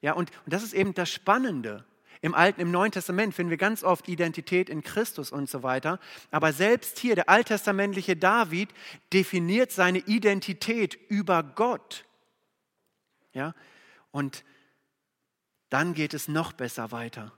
Ja, 0.00 0.12
und, 0.12 0.30
und 0.44 0.52
das 0.52 0.62
ist 0.62 0.74
eben 0.74 0.94
das 0.94 1.10
Spannende. 1.10 1.84
Im 2.20 2.34
Alten, 2.34 2.60
im 2.60 2.70
Neuen 2.70 2.92
Testament 2.92 3.34
finden 3.34 3.50
wir 3.50 3.56
ganz 3.56 3.84
oft 3.84 4.08
Identität 4.08 4.68
in 4.68 4.82
Christus 4.82 5.30
und 5.30 5.48
so 5.48 5.62
weiter. 5.62 6.00
Aber 6.30 6.52
selbst 6.52 6.98
hier, 6.98 7.14
der 7.14 7.28
alttestamentliche 7.28 8.16
David 8.16 8.70
definiert 9.12 9.70
seine 9.70 9.98
Identität 9.98 10.98
über 11.08 11.42
Gott. 11.42 12.04
Ja? 13.32 13.54
Und 14.10 14.44
dann 15.68 15.94
geht 15.94 16.14
es 16.14 16.28
noch 16.28 16.52
besser 16.52 16.90
weiter. 16.90 17.32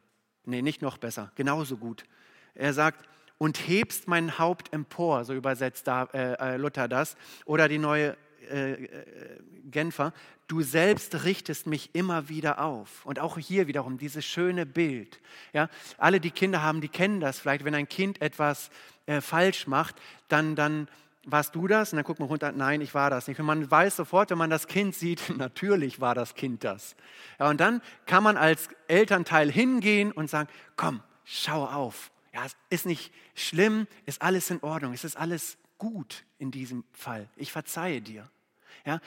Nee, 0.44 0.62
nicht 0.62 0.82
noch 0.82 0.98
besser, 0.98 1.32
genauso 1.34 1.76
gut. 1.76 2.04
Er 2.54 2.72
sagt, 2.72 3.08
und 3.38 3.56
hebst 3.68 4.06
mein 4.06 4.38
Haupt 4.38 4.72
empor, 4.72 5.24
so 5.24 5.32
übersetzt 5.32 5.88
äh, 5.88 6.34
äh 6.34 6.56
Luther 6.56 6.88
das. 6.88 7.16
Oder 7.46 7.68
die 7.68 7.78
neue 7.78 8.16
äh, 8.50 8.72
äh, 8.72 9.38
Genfer, 9.70 10.12
du 10.48 10.62
selbst 10.62 11.24
richtest 11.24 11.66
mich 11.66 11.90
immer 11.94 12.29
wieder 12.29 12.61
auf. 12.61 13.05
Und 13.05 13.18
auch 13.18 13.38
hier 13.38 13.66
wiederum 13.66 13.98
dieses 13.98 14.24
schöne 14.24 14.66
Bild. 14.66 15.20
Ja, 15.53 15.68
alle, 15.98 16.20
die 16.20 16.31
Kinder 16.31 16.62
haben, 16.62 16.81
die 16.81 16.88
kennen 16.88 17.20
das 17.20 17.38
vielleicht. 17.38 17.64
Wenn 17.64 17.74
ein 17.74 17.88
Kind 17.88 18.20
etwas 18.20 18.70
äh, 19.07 19.20
falsch 19.20 19.66
macht, 19.66 19.96
dann, 20.29 20.57
dann 20.57 20.88
warst 21.24 21.55
du 21.55 21.66
das? 21.66 21.92
Und 21.92 21.96
dann 21.96 22.05
guckt 22.05 22.18
man 22.18 22.29
runter, 22.29 22.53
nein, 22.53 22.81
ich 22.81 22.94
war 22.94 23.11
das 23.11 23.29
nicht. 23.29 23.38
Und 23.38 23.46
man 23.46 23.70
weiß 23.70 23.96
sofort, 23.96 24.31
wenn 24.31 24.38
man 24.38 24.50
das 24.50 24.66
Kind 24.66 24.94
sieht, 24.94 25.22
natürlich 25.37 26.00
war 26.00 26.14
das 26.14 26.35
Kind 26.35 26.64
das. 26.64 26.96
Ja, 27.38 27.48
und 27.48 27.61
dann 27.61 27.83
kann 28.07 28.22
man 28.22 28.37
als 28.37 28.68
Elternteil 28.88 29.50
hingehen 29.50 30.12
und 30.12 30.31
sagen, 30.31 30.48
komm, 30.76 31.03
schau 31.24 31.66
auf. 31.66 32.11
Ja, 32.33 32.44
es 32.44 32.57
ist 32.70 32.87
nicht 32.87 33.12
schlimm, 33.35 33.87
ist 34.07 34.22
alles 34.22 34.50
in 34.50 34.62
Ordnung, 34.62 34.92
es 34.92 35.05
ist 35.05 35.16
alles 35.16 35.59
gut 35.80 36.24
in 36.38 36.52
diesem 36.52 36.84
Fall. 36.92 37.28
Ich 37.34 37.50
verzeihe 37.50 38.00
dir. 38.00 38.30
Ja, 38.84 39.00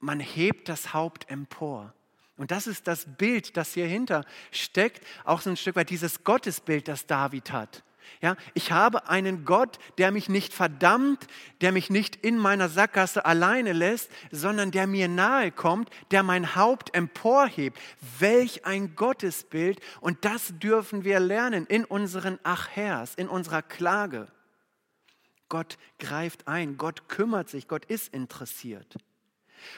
man 0.00 0.18
hebt 0.18 0.68
das 0.68 0.92
Haupt 0.92 1.30
empor. 1.30 1.94
Und 2.36 2.50
das 2.50 2.66
ist 2.66 2.88
das 2.88 3.06
Bild, 3.16 3.56
das 3.56 3.74
hier 3.74 3.86
hinter 3.86 4.24
steckt, 4.50 5.06
auch 5.24 5.40
so 5.40 5.50
ein 5.50 5.56
Stück 5.56 5.76
weit 5.76 5.90
dieses 5.90 6.24
Gottesbild, 6.24 6.88
das 6.88 7.06
David 7.06 7.52
hat. 7.52 7.82
Ja, 8.20 8.36
ich 8.54 8.72
habe 8.72 9.08
einen 9.08 9.44
Gott, 9.44 9.78
der 9.98 10.10
mich 10.10 10.28
nicht 10.28 10.52
verdammt, 10.54 11.26
der 11.60 11.72
mich 11.72 11.90
nicht 11.90 12.16
in 12.16 12.38
meiner 12.38 12.68
Sackgasse 12.68 13.24
alleine 13.24 13.72
lässt, 13.72 14.10
sondern 14.30 14.70
der 14.70 14.86
mir 14.86 15.08
nahe 15.08 15.50
kommt, 15.50 15.90
der 16.12 16.22
mein 16.22 16.54
Haupt 16.56 16.94
emporhebt. 16.94 17.78
Welch 18.18 18.64
ein 18.64 18.96
Gottesbild! 18.96 19.80
Und 20.00 20.24
das 20.24 20.54
dürfen 20.58 21.04
wir 21.04 21.20
lernen 21.20 21.66
in 21.66 21.84
unseren 21.84 22.38
Achers, 22.42 23.14
in 23.16 23.28
unserer 23.28 23.62
Klage. 23.62 24.28
Gott 25.48 25.78
greift 25.98 26.48
ein, 26.48 26.76
Gott 26.76 27.08
kümmert 27.08 27.48
sich, 27.48 27.68
Gott 27.68 27.84
ist 27.84 28.12
interessiert. 28.12 28.96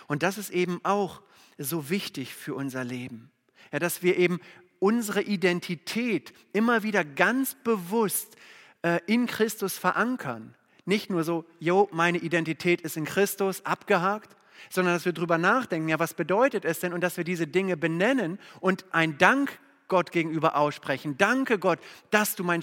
Und 0.07 0.23
das 0.23 0.39
ist 0.39 0.51
eben 0.51 0.81
auch 0.85 1.23
so 1.59 1.91
wichtig 1.91 2.35
für 2.35 2.55
unser 2.55 2.85
Leben. 2.85 3.31
Ja, 3.73 3.79
dass 3.79 4.03
wir 4.03 4.17
eben 4.17 4.41
unsere 4.79 5.23
Identität 5.23 6.33
immer 6.53 6.83
wieder 6.83 7.05
ganz 7.05 7.57
bewusst 7.65 8.37
äh, 8.83 9.01
in 9.07 9.27
Christus 9.27 9.77
verankern. 9.77 10.55
Nicht 10.85 11.11
nur 11.11 11.25
so, 11.25 11.45
jo, 11.59 11.89
meine 11.93 12.19
Identität 12.19 12.81
ist 12.81 12.97
in 12.97 13.05
Christus, 13.05 13.65
abgehakt, 13.67 14.37
sondern 14.71 14.95
dass 14.95 15.05
wir 15.05 15.13
darüber 15.13 15.39
nachdenken, 15.39 15.89
ja, 15.89 15.99
was 15.99 16.15
bedeutet 16.15 16.65
es 16.65 16.81
denn 16.81 16.93
und 16.93 17.03
dass 17.03 17.17
wir 17.17 17.25
diese 17.25 17.47
Dinge 17.47 17.77
benennen 17.77 18.39
und 18.61 18.85
ein 18.93 19.19
Dank 19.19 19.59
Gott 19.88 20.12
gegenüber 20.12 20.57
aussprechen. 20.57 21.16
Danke 21.18 21.59
Gott, 21.59 21.81
dass 22.11 22.37
du 22.37 22.44
mein 22.44 22.62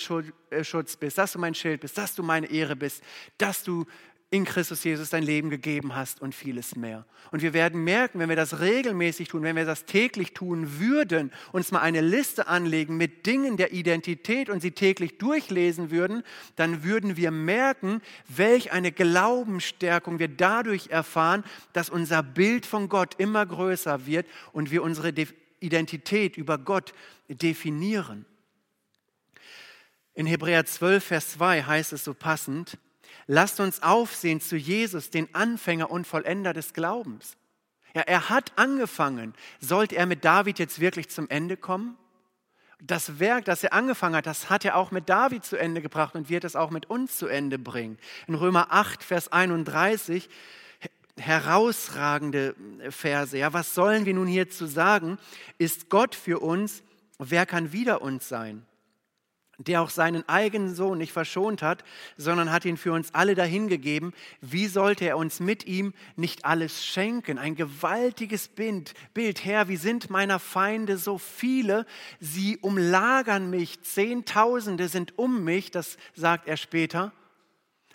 äh, 0.49 0.63
Schutz 0.63 0.95
bist, 0.95 1.17
dass 1.17 1.33
du 1.33 1.39
mein 1.39 1.55
Schild 1.55 1.81
bist, 1.81 1.97
dass 1.97 2.15
du 2.15 2.23
meine 2.23 2.49
Ehre 2.49 2.75
bist, 2.75 3.03
dass 3.37 3.63
du 3.63 3.85
in 4.31 4.43
Christus 4.43 4.83
Jesus 4.83 5.11
dein 5.11 5.23
Leben 5.23 5.49
gegeben 5.49 5.95
hast 5.95 6.21
und 6.21 6.33
vieles 6.33 6.75
mehr. 6.75 7.05
Und 7.31 7.41
wir 7.41 7.53
werden 7.53 7.83
merken, 7.83 8.19
wenn 8.19 8.27
wir 8.29 8.35
das 8.35 8.59
regelmäßig 8.59 9.29
tun, 9.29 9.43
wenn 9.43 9.55
wir 9.55 9.65
das 9.65 9.85
täglich 9.85 10.33
tun 10.33 10.79
würden, 10.79 11.31
uns 11.51 11.71
mal 11.71 11.79
eine 11.79 12.01
Liste 12.01 12.47
anlegen 12.47 12.97
mit 12.97 13.25
Dingen 13.25 13.55
der 13.55 13.71
Identität 13.71 14.49
und 14.49 14.61
sie 14.61 14.71
täglich 14.71 15.19
durchlesen 15.19 15.91
würden, 15.91 16.23
dann 16.55 16.83
würden 16.83 17.17
wir 17.17 17.31
merken, 17.31 18.01
welch 18.27 18.71
eine 18.71 18.91
Glaubensstärkung 18.91 20.19
wir 20.19 20.27
dadurch 20.27 20.87
erfahren, 20.87 21.43
dass 21.73 21.89
unser 21.89 22.23
Bild 22.23 22.65
von 22.65 22.89
Gott 22.89 23.15
immer 23.17 23.45
größer 23.45 24.05
wird 24.05 24.27
und 24.51 24.71
wir 24.71 24.83
unsere 24.83 25.13
Identität 25.59 26.37
über 26.37 26.57
Gott 26.57 26.93
definieren. 27.27 28.25
In 30.13 30.25
Hebräer 30.25 30.65
12, 30.65 31.03
Vers 31.03 31.31
2 31.33 31.63
heißt 31.63 31.93
es 31.93 32.03
so 32.03 32.13
passend, 32.13 32.77
lasst 33.27 33.59
uns 33.59 33.83
aufsehen 33.83 34.39
zu 34.39 34.55
Jesus, 34.55 35.09
den 35.09 35.33
Anfänger 35.35 35.91
und 35.91 36.07
Vollender 36.07 36.53
des 36.53 36.73
Glaubens. 36.73 37.35
Ja, 37.93 38.01
er 38.01 38.29
hat 38.29 38.53
angefangen. 38.57 39.33
Sollte 39.59 39.95
er 39.95 40.05
mit 40.05 40.25
David 40.25 40.59
jetzt 40.59 40.79
wirklich 40.79 41.09
zum 41.09 41.29
Ende 41.29 41.57
kommen? 41.57 41.97
Das 42.81 43.19
Werk, 43.19 43.45
das 43.45 43.63
er 43.63 43.73
angefangen 43.73 44.15
hat, 44.15 44.25
das 44.25 44.49
hat 44.49 44.65
er 44.65 44.75
auch 44.75 44.91
mit 44.91 45.09
David 45.09 45.45
zu 45.45 45.57
Ende 45.57 45.81
gebracht 45.81 46.13
und 46.15 46.29
wird 46.29 46.43
es 46.43 46.57
auch 46.57 46.71
mit 46.71 46.89
uns 46.89 47.17
zu 47.17 47.27
Ende 47.27 47.57
bringen. 47.57 47.97
In 48.27 48.35
Römer 48.35 48.67
8, 48.71 49.01
Vers 49.01 49.31
31 49.31 50.29
herausragende 51.17 52.55
Verse. 52.89 53.37
Ja, 53.37 53.53
was 53.53 53.73
sollen 53.73 54.05
wir 54.05 54.13
nun 54.13 54.27
hierzu 54.27 54.65
sagen? 54.65 55.17
Ist 55.57 55.89
Gott 55.89 56.15
für 56.15 56.39
uns? 56.39 56.83
Wer 57.17 57.45
kann 57.45 57.71
wider 57.71 58.01
uns 58.01 58.27
sein? 58.27 58.65
der 59.57 59.81
auch 59.81 59.89
seinen 59.89 60.27
eigenen 60.27 60.75
Sohn 60.75 60.97
nicht 60.97 61.13
verschont 61.13 61.61
hat, 61.61 61.83
sondern 62.17 62.51
hat 62.51 62.65
ihn 62.65 62.77
für 62.77 62.91
uns 62.91 63.13
alle 63.13 63.35
dahingegeben, 63.35 64.13
wie 64.41 64.67
sollte 64.67 65.05
er 65.05 65.17
uns 65.17 65.39
mit 65.39 65.65
ihm 65.65 65.93
nicht 66.15 66.45
alles 66.45 66.85
schenken? 66.85 67.37
Ein 67.37 67.55
gewaltiges 67.55 68.47
Bild, 68.49 68.93
Bild, 69.13 69.45
Herr, 69.45 69.67
wie 69.67 69.77
sind 69.77 70.09
meiner 70.09 70.39
Feinde 70.39 70.97
so 70.97 71.17
viele, 71.17 71.85
sie 72.19 72.57
umlagern 72.57 73.49
mich, 73.49 73.81
Zehntausende 73.83 74.87
sind 74.87 75.17
um 75.17 75.43
mich, 75.43 75.71
das 75.71 75.97
sagt 76.13 76.47
er 76.47 76.57
später. 76.57 77.13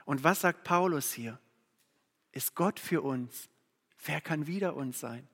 Und 0.05 0.25
was 0.25 0.41
sagt 0.41 0.65
Paulus 0.65 1.13
hier? 1.13 1.39
Ist 2.33 2.55
Gott 2.55 2.79
für 2.81 3.03
uns? 3.03 3.49
Wer 4.05 4.21
kann 4.21 4.47
wider 4.47 4.77
uns 4.77 5.01
sein? 5.01 5.27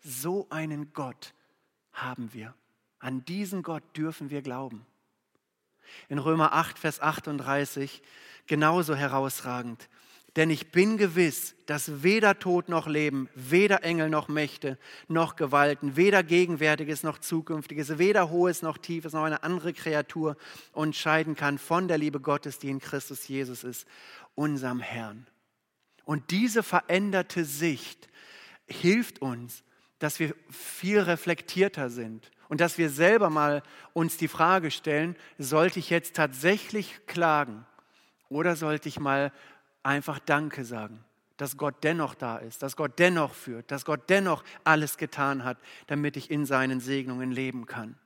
So 0.00 0.46
einen 0.50 0.92
Gott 0.92 1.34
haben 1.92 2.32
wir. 2.32 2.54
An 2.98 3.24
diesen 3.24 3.62
Gott 3.62 3.82
dürfen 3.96 4.30
wir 4.30 4.42
glauben 4.42 4.86
in 6.08 6.18
Römer 6.18 6.52
8, 6.52 6.78
Vers 6.78 7.00
38 7.00 8.02
genauso 8.46 8.94
herausragend. 8.94 9.88
Denn 10.36 10.48
ich 10.48 10.72
bin 10.72 10.96
gewiss, 10.96 11.54
dass 11.66 12.02
weder 12.02 12.38
Tod 12.38 12.70
noch 12.70 12.86
Leben, 12.86 13.28
weder 13.34 13.84
Engel 13.84 14.08
noch 14.08 14.28
Mächte 14.28 14.78
noch 15.06 15.36
Gewalten, 15.36 15.96
weder 15.96 16.22
Gegenwärtiges 16.22 17.02
noch 17.02 17.18
Zukünftiges, 17.18 17.98
weder 17.98 18.30
Hohes 18.30 18.62
noch 18.62 18.78
Tiefes 18.78 19.12
noch 19.12 19.24
eine 19.24 19.42
andere 19.42 19.74
Kreatur 19.74 20.38
unterscheiden 20.72 21.36
kann 21.36 21.58
von 21.58 21.86
der 21.86 21.98
Liebe 21.98 22.18
Gottes, 22.18 22.58
die 22.58 22.70
in 22.70 22.80
Christus 22.80 23.28
Jesus 23.28 23.62
ist, 23.62 23.86
unserem 24.34 24.80
Herrn. 24.80 25.26
Und 26.04 26.30
diese 26.30 26.62
veränderte 26.62 27.44
Sicht 27.44 28.08
hilft 28.66 29.20
uns, 29.20 29.62
dass 29.98 30.18
wir 30.18 30.34
viel 30.50 30.98
reflektierter 30.98 31.88
sind 31.88 32.30
und 32.48 32.60
dass 32.60 32.76
wir 32.76 32.90
selber 32.90 33.30
mal 33.30 33.62
uns 33.92 34.16
die 34.16 34.28
Frage 34.28 34.70
stellen, 34.70 35.16
sollte 35.38 35.78
ich 35.78 35.90
jetzt 35.90 36.16
tatsächlich 36.16 37.00
klagen 37.06 37.64
oder 38.28 38.56
sollte 38.56 38.88
ich 38.88 38.98
mal 38.98 39.32
einfach 39.82 40.18
Danke 40.18 40.64
sagen, 40.64 41.04
dass 41.36 41.56
Gott 41.56 41.76
dennoch 41.82 42.14
da 42.14 42.38
ist, 42.38 42.62
dass 42.62 42.76
Gott 42.76 42.98
dennoch 42.98 43.34
führt, 43.34 43.70
dass 43.70 43.84
Gott 43.84 44.08
dennoch 44.08 44.42
alles 44.64 44.96
getan 44.96 45.44
hat, 45.44 45.58
damit 45.86 46.16
ich 46.16 46.30
in 46.30 46.46
seinen 46.46 46.80
Segnungen 46.80 47.30
leben 47.30 47.66
kann. 47.66 47.96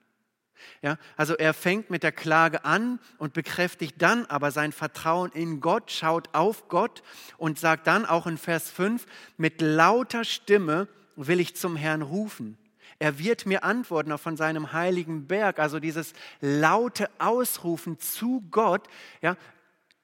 Ja, 0.83 0.99
also 1.17 1.35
er 1.35 1.55
fängt 1.55 1.91
mit 1.91 2.03
der 2.03 2.13
Klage 2.13 2.65
an 2.65 2.99
und 3.19 3.33
bekräftigt 3.33 3.97
dann 3.99 4.27
aber 4.27 4.51
sein 4.51 4.73
Vertrauen 4.73 5.31
in 5.33 5.61
Gott, 5.61 5.91
schaut 5.91 6.29
auf 6.33 6.69
Gott 6.69 7.03
und 7.39 7.59
sagt 7.59 7.87
dann 7.87 8.07
auch 8.07 8.27
in 8.27 8.39
Vers 8.39 8.71
5, 8.71 9.07
mit 9.37 9.61
lauter 9.61 10.25
Stimme 10.25 10.89
will 11.17 11.41
ich 11.41 11.57
zum 11.57 11.77
Herrn 11.77 12.03
rufen. 12.03 12.59
Er 12.99 13.19
wird 13.19 13.47
mir 13.47 13.63
antworten 13.65 14.13
auch 14.13 14.21
von 14.21 14.37
seinem 14.37 14.73
heiligen 14.73 15.27
Berg. 15.27 15.59
Also 15.59 15.81
dieses 15.81 16.15
laute 16.41 17.11
Ausrufen 17.19 17.99
zu 17.99 18.43
Gott. 18.51 18.87
Ja, 19.21 19.37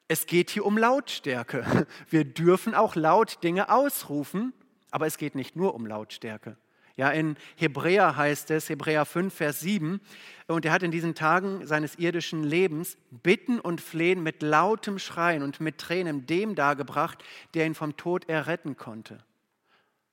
es 0.08 0.26
geht 0.26 0.50
hier 0.50 0.66
um 0.66 0.76
Lautstärke. 0.76 1.86
Wir 2.10 2.24
dürfen 2.24 2.74
auch 2.74 2.96
laut 2.96 3.42
Dinge 3.42 3.70
ausrufen, 3.70 4.52
aber 4.90 5.06
es 5.06 5.16
geht 5.16 5.34
nicht 5.34 5.56
nur 5.56 5.74
um 5.74 5.86
Lautstärke. 5.86 6.56
Ja, 6.96 7.10
in 7.10 7.36
Hebräer 7.56 8.16
heißt 8.16 8.50
es, 8.50 8.68
Hebräer 8.68 9.04
5, 9.04 9.32
Vers 9.32 9.60
7, 9.60 10.00
und 10.46 10.64
er 10.66 10.72
hat 10.72 10.82
in 10.82 10.90
diesen 10.90 11.14
Tagen 11.14 11.66
seines 11.66 11.96
irdischen 11.96 12.44
Lebens 12.44 12.98
Bitten 13.10 13.58
und 13.58 13.80
Flehen 13.80 14.22
mit 14.22 14.42
lautem 14.42 14.98
Schreien 14.98 15.42
und 15.42 15.60
mit 15.60 15.78
Tränen 15.78 16.26
dem 16.26 16.54
dargebracht, 16.54 17.24
der 17.54 17.66
ihn 17.66 17.74
vom 17.74 17.96
Tod 17.96 18.28
erretten 18.28 18.76
konnte. 18.76 19.24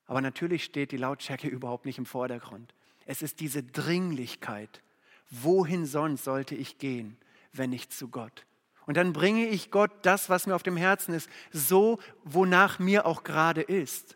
Aber 0.06 0.22
natürlich 0.22 0.64
steht 0.64 0.92
die 0.92 0.98
Lautstärke 0.98 1.48
überhaupt 1.50 1.86
nicht 1.86 1.98
im 1.98 2.06
Vordergrund. 2.06 2.74
Es 3.06 3.22
ist 3.22 3.40
diese 3.40 3.64
Dringlichkeit. 3.64 4.82
Wohin 5.30 5.86
sonst 5.86 6.24
sollte 6.24 6.56
ich 6.56 6.78
gehen, 6.78 7.18
wenn 7.52 7.70
nicht 7.70 7.92
zu 7.94 8.08
Gott? 8.08 8.46
Und 8.86 8.98
dann 8.98 9.14
bringe 9.14 9.48
ich 9.48 9.70
Gott 9.70 9.92
das, 10.02 10.30
was 10.30 10.48
mir 10.48 10.56
auf 10.56 10.64
dem 10.64 10.78
Herzen 10.78 11.14
ist, 11.14 11.30
so, 11.52 12.00
wonach 12.24 12.80
mir 12.80 13.06
auch 13.06 13.24
gerade 13.24 13.62
ist. 13.62 14.16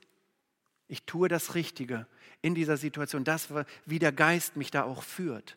Ich 0.88 1.04
tue 1.06 1.28
das 1.28 1.54
Richtige 1.54 2.08
in 2.43 2.53
dieser 2.53 2.77
Situation, 2.77 3.23
das, 3.23 3.47
wie 3.86 3.97
der 3.97 4.12
Geist 4.12 4.58
mich 4.58 4.69
da 4.69 4.84
auch 4.84 5.01
führt. 5.01 5.56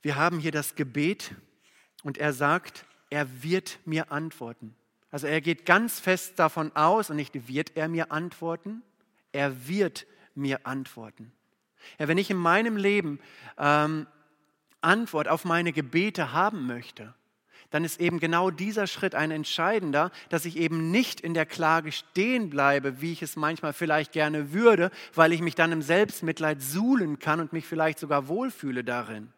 Wir 0.00 0.14
haben 0.14 0.38
hier 0.38 0.52
das 0.52 0.76
Gebet 0.76 1.34
und 2.04 2.16
er 2.16 2.32
sagt, 2.32 2.86
er 3.10 3.42
wird 3.42 3.80
mir 3.84 4.12
antworten. 4.12 4.74
Also 5.10 5.26
er 5.26 5.40
geht 5.40 5.66
ganz 5.66 5.98
fest 5.98 6.38
davon 6.38 6.74
aus 6.76 7.10
und 7.10 7.16
nicht 7.16 7.48
wird 7.48 7.76
er 7.76 7.88
mir 7.88 8.12
antworten, 8.12 8.82
er 9.32 9.66
wird 9.66 10.06
mir 10.36 10.64
antworten. 10.64 11.32
Ja, 11.98 12.06
wenn 12.06 12.18
ich 12.18 12.30
in 12.30 12.36
meinem 12.36 12.76
Leben 12.76 13.18
ähm, 13.58 14.06
Antwort 14.80 15.26
auf 15.26 15.44
meine 15.44 15.72
Gebete 15.72 16.32
haben 16.32 16.66
möchte, 16.66 17.12
dann 17.70 17.84
ist 17.84 18.00
eben 18.00 18.20
genau 18.20 18.50
dieser 18.50 18.86
Schritt 18.86 19.14
ein 19.14 19.30
entscheidender, 19.30 20.10
dass 20.28 20.44
ich 20.44 20.56
eben 20.56 20.90
nicht 20.90 21.20
in 21.20 21.34
der 21.34 21.46
Klage 21.46 21.92
stehen 21.92 22.50
bleibe, 22.50 23.00
wie 23.00 23.12
ich 23.12 23.22
es 23.22 23.36
manchmal 23.36 23.72
vielleicht 23.72 24.12
gerne 24.12 24.52
würde, 24.52 24.90
weil 25.14 25.32
ich 25.32 25.40
mich 25.40 25.54
dann 25.54 25.72
im 25.72 25.82
Selbstmitleid 25.82 26.62
suhlen 26.62 27.18
kann 27.18 27.40
und 27.40 27.52
mich 27.52 27.66
vielleicht 27.66 27.98
sogar 27.98 28.28
wohlfühle 28.28 28.84
darin. 28.84 29.32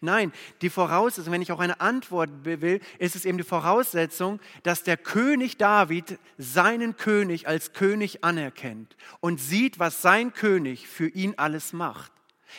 Nein, 0.00 0.32
die 0.60 0.70
Voraussetzung, 0.70 1.32
wenn 1.32 1.42
ich 1.42 1.52
auch 1.52 1.60
eine 1.60 1.80
Antwort 1.80 2.30
will, 2.42 2.80
ist 2.98 3.16
es 3.16 3.24
eben 3.24 3.38
die 3.38 3.44
Voraussetzung, 3.44 4.40
dass 4.62 4.82
der 4.82 4.96
König 4.96 5.56
David 5.56 6.18
seinen 6.36 6.96
König 6.96 7.48
als 7.48 7.72
König 7.72 8.24
anerkennt 8.24 8.96
und 9.20 9.40
sieht, 9.40 9.78
was 9.78 10.02
sein 10.02 10.32
König 10.32 10.88
für 10.88 11.08
ihn 11.08 11.34
alles 11.36 11.72
macht. 11.72 12.12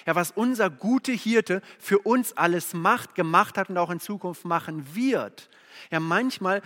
Ja, 0.05 0.15
was 0.15 0.31
unser 0.31 0.69
gute 0.69 1.11
Hirte 1.11 1.61
für 1.79 1.99
uns 1.99 2.35
alles 2.37 2.73
macht, 2.73 3.15
gemacht 3.15 3.57
hat 3.57 3.69
und 3.69 3.77
auch 3.77 3.89
in 3.89 3.99
Zukunft 3.99 4.45
machen 4.45 4.95
wird. 4.95 5.49
Ja, 5.91 5.99
manchmal 5.99 6.61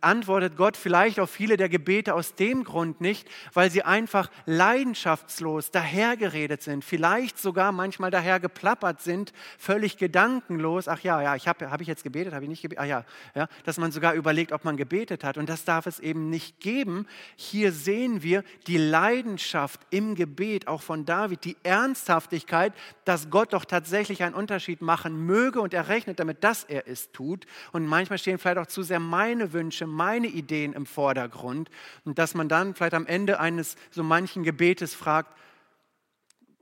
antwortet 0.00 0.56
Gott 0.56 0.76
vielleicht 0.76 1.20
auf 1.20 1.30
viele 1.30 1.56
der 1.56 1.68
Gebete 1.68 2.14
aus 2.14 2.34
dem 2.34 2.64
Grund 2.64 3.00
nicht, 3.00 3.28
weil 3.52 3.70
sie 3.70 3.82
einfach 3.82 4.30
leidenschaftslos 4.46 5.70
dahergeredet 5.70 6.62
sind, 6.62 6.84
vielleicht 6.84 7.38
sogar 7.38 7.72
manchmal 7.72 8.10
dahergeplappert 8.10 9.00
sind, 9.00 9.32
völlig 9.58 9.96
gedankenlos. 9.96 10.88
Ach 10.88 11.00
ja, 11.00 11.22
ja, 11.22 11.36
ich 11.36 11.48
habe 11.48 11.70
hab 11.70 11.80
ich 11.80 11.88
jetzt 11.88 12.04
gebetet, 12.04 12.34
habe 12.34 12.44
ich 12.44 12.50
nicht 12.50 12.62
gebetet? 12.62 12.82
Ah 12.82 12.86
ja, 12.86 13.04
ja, 13.34 13.48
dass 13.64 13.78
man 13.78 13.92
sogar 13.92 14.14
überlegt, 14.14 14.52
ob 14.52 14.64
man 14.64 14.76
gebetet 14.76 15.24
hat. 15.24 15.38
Und 15.38 15.48
das 15.48 15.64
darf 15.64 15.86
es 15.86 16.00
eben 16.00 16.30
nicht 16.30 16.60
geben. 16.60 17.06
Hier 17.36 17.72
sehen 17.72 18.22
wir 18.22 18.44
die 18.66 18.78
Leidenschaft 18.78 19.80
im 19.90 20.14
Gebet, 20.14 20.68
auch 20.68 20.82
von 20.82 21.04
David, 21.04 21.44
die 21.44 21.56
Ernsthaftigkeit, 21.62 22.72
dass 23.04 23.30
Gott 23.30 23.52
doch 23.52 23.64
tatsächlich 23.64 24.22
einen 24.22 24.34
Unterschied 24.34 24.82
machen 24.82 25.26
möge 25.26 25.60
und 25.60 25.74
er 25.74 25.88
rechnet 25.88 26.20
damit, 26.20 26.44
dass 26.44 26.64
er 26.64 26.88
es 26.88 27.12
tut. 27.12 27.46
Und 27.72 27.86
manchmal 27.86 28.18
stehen 28.18 28.38
vielleicht 28.38 28.53
vielleicht 28.54 28.68
auch 28.68 28.72
zu 28.72 28.82
sehr 28.82 29.00
meine 29.00 29.52
Wünsche, 29.52 29.86
meine 29.86 30.28
Ideen 30.28 30.72
im 30.72 30.86
Vordergrund 30.86 31.70
und 32.04 32.18
dass 32.18 32.34
man 32.34 32.48
dann 32.48 32.74
vielleicht 32.74 32.94
am 32.94 33.06
Ende 33.06 33.40
eines 33.40 33.76
so 33.90 34.02
manchen 34.02 34.44
Gebetes 34.44 34.94
fragt, 34.94 35.36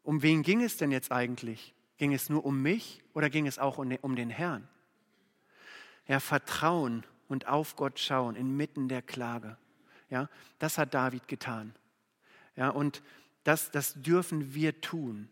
um 0.02 0.22
wen 0.22 0.42
ging 0.42 0.62
es 0.62 0.76
denn 0.76 0.90
jetzt 0.90 1.12
eigentlich? 1.12 1.74
Ging 1.98 2.12
es 2.12 2.30
nur 2.30 2.44
um 2.44 2.60
mich 2.62 3.02
oder 3.14 3.30
ging 3.30 3.46
es 3.46 3.58
auch 3.58 3.78
um 3.78 4.16
den 4.16 4.30
Herrn? 4.30 4.66
Ja, 6.08 6.18
Vertrauen 6.18 7.04
und 7.28 7.46
auf 7.46 7.76
Gott 7.76 7.98
schauen 7.98 8.34
inmitten 8.36 8.88
der 8.88 9.02
Klage. 9.02 9.56
Ja, 10.08 10.28
das 10.58 10.78
hat 10.78 10.94
David 10.94 11.28
getan. 11.28 11.74
Ja, 12.56 12.70
und 12.70 13.02
das, 13.44 13.70
das 13.70 13.94
dürfen 13.94 14.54
wir 14.54 14.80
tun. 14.80 15.28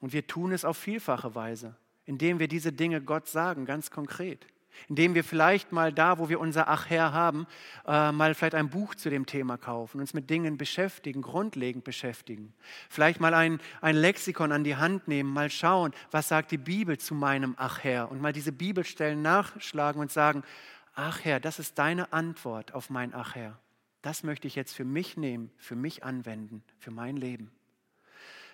Und 0.00 0.12
wir 0.12 0.26
tun 0.26 0.52
es 0.52 0.64
auf 0.64 0.76
vielfache 0.76 1.34
Weise, 1.34 1.76
indem 2.04 2.38
wir 2.38 2.48
diese 2.48 2.72
Dinge 2.72 3.00
Gott 3.00 3.28
sagen, 3.28 3.64
ganz 3.64 3.90
konkret. 3.90 4.46
Indem 4.88 5.14
wir 5.14 5.24
vielleicht 5.24 5.72
mal 5.72 5.92
da, 5.92 6.18
wo 6.18 6.28
wir 6.28 6.40
unser 6.40 6.68
Ach 6.68 6.88
Herr 6.90 7.12
haben, 7.12 7.46
äh, 7.86 8.12
mal 8.12 8.34
vielleicht 8.34 8.54
ein 8.54 8.70
Buch 8.70 8.94
zu 8.94 9.10
dem 9.10 9.26
Thema 9.26 9.56
kaufen, 9.56 10.00
uns 10.00 10.14
mit 10.14 10.30
Dingen 10.30 10.56
beschäftigen, 10.56 11.22
grundlegend 11.22 11.84
beschäftigen. 11.84 12.52
Vielleicht 12.88 13.20
mal 13.20 13.34
ein, 13.34 13.60
ein 13.80 13.96
Lexikon 13.96 14.52
an 14.52 14.64
die 14.64 14.76
Hand 14.76 15.08
nehmen, 15.08 15.32
mal 15.32 15.50
schauen, 15.50 15.92
was 16.10 16.28
sagt 16.28 16.50
die 16.50 16.58
Bibel 16.58 16.98
zu 16.98 17.14
meinem 17.14 17.54
Ach 17.58 17.82
Herr 17.82 18.10
und 18.10 18.20
mal 18.20 18.32
diese 18.32 18.52
Bibelstellen 18.52 19.22
nachschlagen 19.22 20.00
und 20.00 20.10
sagen, 20.10 20.42
Ach 20.94 21.24
Herr, 21.24 21.40
das 21.40 21.58
ist 21.58 21.78
deine 21.78 22.12
Antwort 22.12 22.74
auf 22.74 22.90
mein 22.90 23.14
Ach 23.14 23.34
Herr. 23.34 23.58
Das 24.02 24.24
möchte 24.24 24.46
ich 24.46 24.56
jetzt 24.56 24.74
für 24.74 24.84
mich 24.84 25.16
nehmen, 25.16 25.50
für 25.56 25.76
mich 25.76 26.04
anwenden, 26.04 26.62
für 26.78 26.90
mein 26.90 27.16
Leben. 27.16 27.50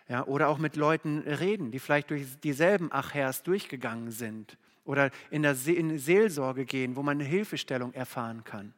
Ja, 0.08 0.24
oder 0.24 0.48
auch 0.48 0.58
mit 0.58 0.76
Leuten 0.76 1.18
reden, 1.18 1.70
die 1.70 1.78
vielleicht 1.78 2.10
durch 2.10 2.38
dieselben 2.40 2.92
Achers 2.92 3.42
durchgegangen 3.42 4.10
sind. 4.10 4.56
Oder 4.88 5.10
in 5.30 5.42
der 5.42 5.54
Se 5.54 5.72
in 5.72 5.98
Seelsorge 5.98 6.64
gehen, 6.64 6.96
wo 6.96 7.02
man 7.02 7.18
eine 7.18 7.28
Hilfestellung 7.28 7.92
erfahren 7.92 8.42
kann. 8.44 8.72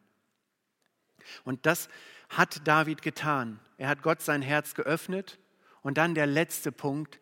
Und 1.44 1.66
das 1.66 1.88
hat 2.28 2.66
David 2.66 3.00
getan. 3.00 3.60
Er 3.78 3.88
hat 3.88 4.02
Gott 4.02 4.20
sein 4.20 4.42
Herz 4.42 4.74
geöffnet. 4.74 5.38
Und 5.82 5.98
dann 5.98 6.16
der 6.16 6.26
letzte 6.26 6.72
Punkt. 6.72 7.20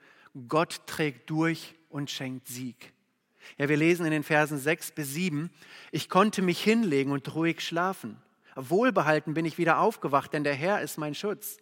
Gott 0.49 0.87
trägt 0.87 1.29
durch 1.29 1.75
und 1.91 2.11
schenkt 2.11 2.49
Sieg. 2.49 2.95
Ja, 3.59 3.69
wir 3.69 3.77
lesen 3.77 4.07
in 4.07 4.11
den 4.11 4.23
Versen 4.23 4.57
6 4.57 4.93
bis 4.93 5.13
7, 5.13 5.51
ich 5.91 6.09
konnte 6.09 6.41
mich 6.41 6.63
hinlegen 6.63 7.13
und 7.13 7.35
ruhig 7.35 7.61
schlafen. 7.61 8.17
Wohlbehalten 8.57 9.35
bin 9.35 9.45
ich 9.45 9.59
wieder 9.59 9.81
aufgewacht, 9.81 10.33
denn 10.33 10.45
der 10.45 10.55
Herr 10.55 10.81
ist 10.81 10.97
mein 10.97 11.15
Schutz. 11.15 11.59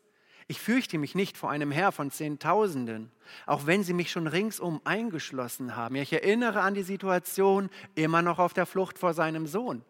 Ich 0.48 0.60
fürchte 0.60 0.98
mich 0.98 1.14
nicht 1.16 1.36
vor 1.36 1.50
einem 1.50 1.72
Herr 1.72 1.90
von 1.90 2.10
Zehntausenden, 2.10 3.10
auch 3.46 3.66
wenn 3.66 3.82
sie 3.82 3.94
mich 3.94 4.12
schon 4.12 4.28
ringsum 4.28 4.80
eingeschlossen 4.84 5.74
haben. 5.74 5.96
Ich 5.96 6.12
erinnere 6.12 6.60
an 6.60 6.74
die 6.74 6.84
Situation, 6.84 7.68
immer 7.96 8.22
noch 8.22 8.38
auf 8.38 8.54
der 8.54 8.66
Flucht 8.66 8.98
vor 8.98 9.12
seinem 9.12 9.48
Sohn. 9.48 9.82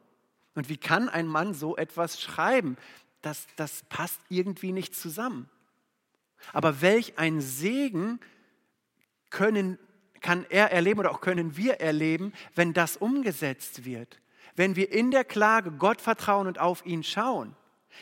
Und 0.54 0.70
wie 0.70 0.78
kann 0.78 1.10
ein 1.10 1.26
Mann 1.26 1.52
so 1.52 1.76
etwas 1.76 2.22
schreiben? 2.22 2.78
Das, 3.20 3.46
das 3.56 3.82
passt 3.90 4.20
irgendwie 4.30 4.72
nicht 4.72 4.94
zusammen. 4.94 5.50
Aber 6.54 6.80
welch 6.80 7.18
ein 7.18 7.42
Segen 7.42 8.18
können, 9.28 9.78
kann 10.22 10.46
er 10.48 10.72
erleben 10.72 11.00
oder 11.00 11.10
auch 11.10 11.20
können 11.20 11.58
wir 11.58 11.80
erleben, 11.80 12.32
wenn 12.54 12.72
das 12.72 12.96
umgesetzt 12.96 13.84
wird. 13.84 14.18
Wenn 14.54 14.74
wir 14.74 14.90
in 14.90 15.10
der 15.10 15.24
Klage 15.24 15.70
Gott 15.72 16.00
vertrauen 16.00 16.46
und 16.46 16.58
auf 16.58 16.86
ihn 16.86 17.02
schauen. 17.02 17.54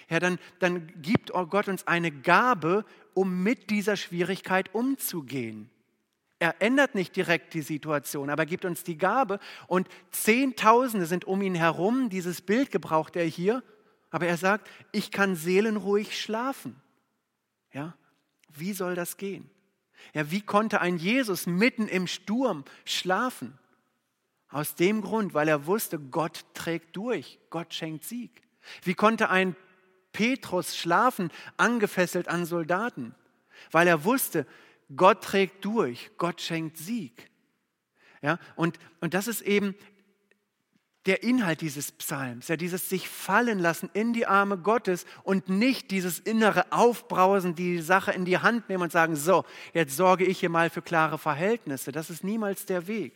Ja, 0.08 0.20
dann, 0.20 0.38
dann 0.58 0.92
gibt 1.00 1.32
Gott 1.32 1.68
uns 1.68 1.86
eine 1.86 2.10
Gabe, 2.10 2.84
um 3.14 3.42
mit 3.42 3.70
dieser 3.70 3.96
Schwierigkeit 3.96 4.74
umzugehen. 4.74 5.70
Er 6.38 6.60
ändert 6.60 6.94
nicht 6.94 7.16
direkt 7.16 7.54
die 7.54 7.62
Situation, 7.62 8.28
aber 8.28 8.44
gibt 8.44 8.64
uns 8.64 8.84
die 8.84 8.98
Gabe. 8.98 9.38
Und 9.66 9.88
Zehntausende 10.10 11.06
sind 11.06 11.24
um 11.24 11.40
ihn 11.40 11.54
herum. 11.54 12.10
Dieses 12.10 12.42
Bild 12.42 12.70
gebraucht 12.70 13.16
er 13.16 13.24
hier. 13.24 13.62
Aber 14.10 14.26
er 14.26 14.36
sagt, 14.36 14.70
ich 14.92 15.10
kann 15.10 15.36
seelenruhig 15.36 16.20
schlafen. 16.20 16.76
Ja, 17.72 17.94
wie 18.50 18.72
soll 18.72 18.94
das 18.94 19.16
gehen? 19.16 19.48
Ja, 20.12 20.30
wie 20.30 20.42
konnte 20.42 20.80
ein 20.80 20.98
Jesus 20.98 21.46
mitten 21.46 21.88
im 21.88 22.06
Sturm 22.06 22.64
schlafen? 22.84 23.58
Aus 24.48 24.74
dem 24.74 25.00
Grund, 25.00 25.34
weil 25.34 25.48
er 25.48 25.66
wusste, 25.66 25.98
Gott 25.98 26.44
trägt 26.54 26.96
durch, 26.96 27.40
Gott 27.50 27.74
schenkt 27.74 28.04
Sieg. 28.04 28.42
Wie 28.82 28.94
konnte 28.94 29.30
ein 29.30 29.56
Petrus 30.14 30.74
schlafen, 30.76 31.30
angefesselt 31.58 32.28
an 32.28 32.46
Soldaten, 32.46 33.14
weil 33.70 33.86
er 33.86 34.04
wusste, 34.04 34.46
Gott 34.96 35.22
trägt 35.22 35.62
durch, 35.66 36.10
Gott 36.16 36.40
schenkt 36.40 36.78
Sieg. 36.78 37.30
Ja, 38.22 38.38
und, 38.56 38.78
und 39.00 39.12
das 39.12 39.28
ist 39.28 39.42
eben 39.42 39.74
der 41.04 41.22
Inhalt 41.22 41.60
dieses 41.60 41.92
Psalms, 41.92 42.48
ja, 42.48 42.56
dieses 42.56 42.88
sich 42.88 43.10
fallen 43.10 43.58
lassen 43.58 43.90
in 43.92 44.14
die 44.14 44.26
Arme 44.26 44.56
Gottes 44.56 45.04
und 45.22 45.50
nicht 45.50 45.90
dieses 45.90 46.18
innere 46.18 46.72
Aufbrausen, 46.72 47.54
die 47.54 47.80
Sache 47.82 48.12
in 48.12 48.24
die 48.24 48.38
Hand 48.38 48.70
nehmen 48.70 48.84
und 48.84 48.92
sagen, 48.92 49.16
so, 49.16 49.44
jetzt 49.74 49.96
sorge 49.96 50.24
ich 50.24 50.40
hier 50.40 50.48
mal 50.48 50.70
für 50.70 50.80
klare 50.80 51.18
Verhältnisse. 51.18 51.92
Das 51.92 52.08
ist 52.08 52.24
niemals 52.24 52.64
der 52.64 52.86
Weg 52.86 53.12